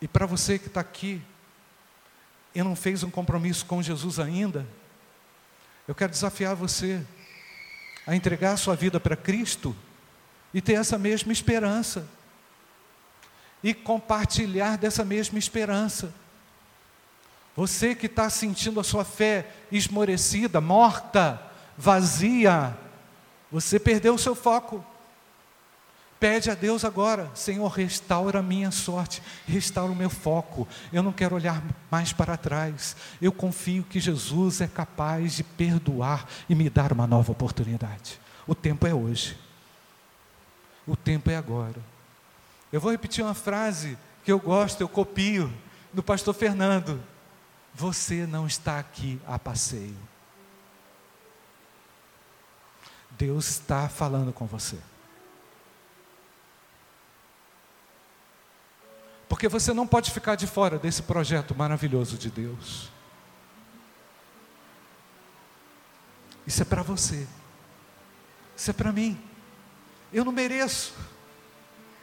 E 0.00 0.06
para 0.06 0.26
você 0.26 0.58
que 0.58 0.68
está 0.68 0.80
aqui 0.80 1.20
e 2.54 2.62
não 2.62 2.76
fez 2.76 3.02
um 3.02 3.10
compromisso 3.10 3.66
com 3.66 3.82
Jesus 3.82 4.18
ainda, 4.18 4.66
eu 5.86 5.94
quero 5.94 6.12
desafiar 6.12 6.54
você 6.54 7.04
a 8.06 8.14
entregar 8.14 8.52
a 8.52 8.56
sua 8.56 8.74
vida 8.74 8.98
para 8.98 9.16
Cristo 9.16 9.76
e 10.54 10.62
ter 10.62 10.74
essa 10.74 10.96
mesma 10.96 11.32
esperança 11.32 12.08
e 13.62 13.74
compartilhar 13.74 14.78
dessa 14.78 15.04
mesma 15.04 15.38
esperança. 15.38 16.14
Você 17.58 17.92
que 17.92 18.06
está 18.06 18.30
sentindo 18.30 18.78
a 18.78 18.84
sua 18.84 19.04
fé 19.04 19.50
esmorecida, 19.72 20.60
morta, 20.60 21.42
vazia, 21.76 22.78
você 23.50 23.80
perdeu 23.80 24.14
o 24.14 24.18
seu 24.18 24.36
foco. 24.36 24.84
Pede 26.20 26.52
a 26.52 26.54
Deus 26.54 26.84
agora, 26.84 27.28
Senhor, 27.34 27.66
restaura 27.66 28.38
a 28.38 28.42
minha 28.44 28.70
sorte, 28.70 29.20
restaura 29.44 29.90
o 29.90 29.96
meu 29.96 30.08
foco. 30.08 30.68
Eu 30.92 31.02
não 31.02 31.10
quero 31.10 31.34
olhar 31.34 31.60
mais 31.90 32.12
para 32.12 32.36
trás. 32.36 32.94
Eu 33.20 33.32
confio 33.32 33.82
que 33.82 33.98
Jesus 33.98 34.60
é 34.60 34.68
capaz 34.68 35.34
de 35.34 35.42
perdoar 35.42 36.28
e 36.48 36.54
me 36.54 36.70
dar 36.70 36.92
uma 36.92 37.08
nova 37.08 37.32
oportunidade. 37.32 38.20
O 38.46 38.54
tempo 38.54 38.86
é 38.86 38.94
hoje. 38.94 39.36
O 40.86 40.94
tempo 40.94 41.28
é 41.28 41.34
agora. 41.34 41.82
Eu 42.72 42.80
vou 42.80 42.92
repetir 42.92 43.24
uma 43.24 43.34
frase 43.34 43.98
que 44.22 44.30
eu 44.30 44.38
gosto, 44.38 44.80
eu 44.80 44.88
copio, 44.88 45.52
do 45.92 46.04
pastor 46.04 46.32
Fernando. 46.34 47.02
Você 47.78 48.26
não 48.26 48.44
está 48.44 48.80
aqui 48.80 49.22
a 49.24 49.38
passeio. 49.38 49.96
Deus 53.12 53.48
está 53.48 53.88
falando 53.88 54.32
com 54.32 54.46
você. 54.46 54.76
Porque 59.28 59.46
você 59.46 59.72
não 59.72 59.86
pode 59.86 60.10
ficar 60.10 60.34
de 60.34 60.44
fora 60.44 60.76
desse 60.76 61.04
projeto 61.04 61.54
maravilhoso 61.54 62.18
de 62.18 62.28
Deus. 62.28 62.90
Isso 66.44 66.62
é 66.62 66.64
para 66.64 66.82
você. 66.82 67.28
Isso 68.56 68.70
é 68.70 68.74
para 68.74 68.90
mim. 68.90 69.22
Eu 70.12 70.24
não 70.24 70.32
mereço. 70.32 70.94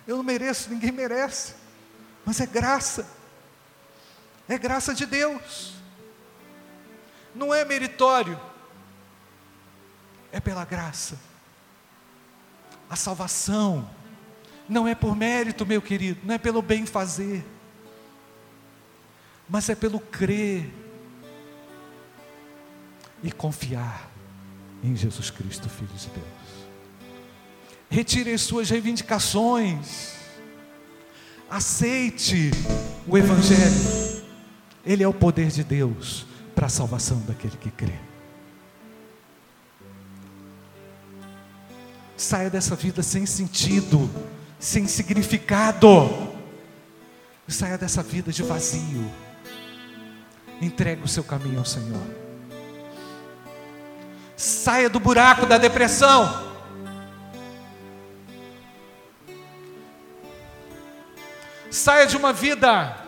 Eu 0.08 0.16
não 0.16 0.24
mereço, 0.24 0.70
ninguém 0.70 0.94
merece. 0.94 1.54
Mas 2.26 2.40
é 2.40 2.46
graça. 2.46 3.06
É 4.48 4.58
graça 4.58 4.94
de 4.94 5.06
Deus. 5.06 5.74
Não 7.34 7.54
é 7.54 7.66
meritório. 7.66 8.40
É 10.32 10.40
pela 10.40 10.66
graça. 10.66 11.20
A 12.90 12.96
salvação 12.96 13.90
não 14.68 14.88
é 14.88 14.96
por 14.96 15.16
mérito, 15.16 15.66
meu 15.66 15.82
querido, 15.82 16.20
não 16.24 16.36
é 16.36 16.38
pelo 16.38 16.62
bem 16.62 16.86
fazer, 16.86 17.46
mas 19.48 19.70
é 19.70 19.76
pelo 19.76 20.00
crer 20.00 20.72
e 23.24 23.32
confiar 23.32 24.10
em 24.84 24.96
Jesus 24.96 25.30
Cristo, 25.30 25.70
Filho 25.70 25.94
de 25.96 26.10
Deus. 26.10 26.26
Retire 27.90 28.34
as 28.34 28.42
suas 28.42 28.70
reivindicações, 28.70 30.14
aceite 31.50 32.52
o 33.08 33.18
Evangelho, 33.18 34.05
ele 34.86 35.04
é 35.04 35.08
o 35.08 35.14
poder 35.14 35.48
de 35.48 35.64
Deus 35.64 36.26
para 36.54 36.68
a 36.68 36.70
salvação 36.70 37.20
daquele 37.28 37.58
que 37.58 37.72
crê. 37.72 38.00
Saia 42.16 42.50
dessa 42.50 42.76
vida 42.76 43.04
sem 43.04 43.26
sentido, 43.26 44.10
sem 44.60 44.88
significado. 44.88 46.34
Saia 47.48 47.78
dessa 47.78 48.02
vida 48.02 48.32
de 48.32 48.42
vazio. 48.42 49.12
Entregue 50.62 51.04
o 51.04 51.08
seu 51.08 51.24
caminho 51.24 51.60
ao 51.60 51.66
Senhor. 51.66 52.02
Saia 54.38 54.90
do 54.90 55.00
buraco 55.00 55.46
da 55.46 55.58
depressão. 55.58 56.54
Saia 61.70 62.08
de 62.08 62.16
uma 62.16 62.32
vida 62.32 63.05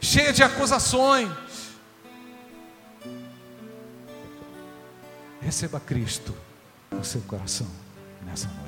cheia 0.00 0.32
de 0.32 0.42
acusações. 0.42 1.28
Receba 5.40 5.80
Cristo 5.80 6.34
no 6.90 7.04
seu 7.04 7.20
coração 7.22 7.66
nessa 8.24 8.48
noite. 8.48 8.67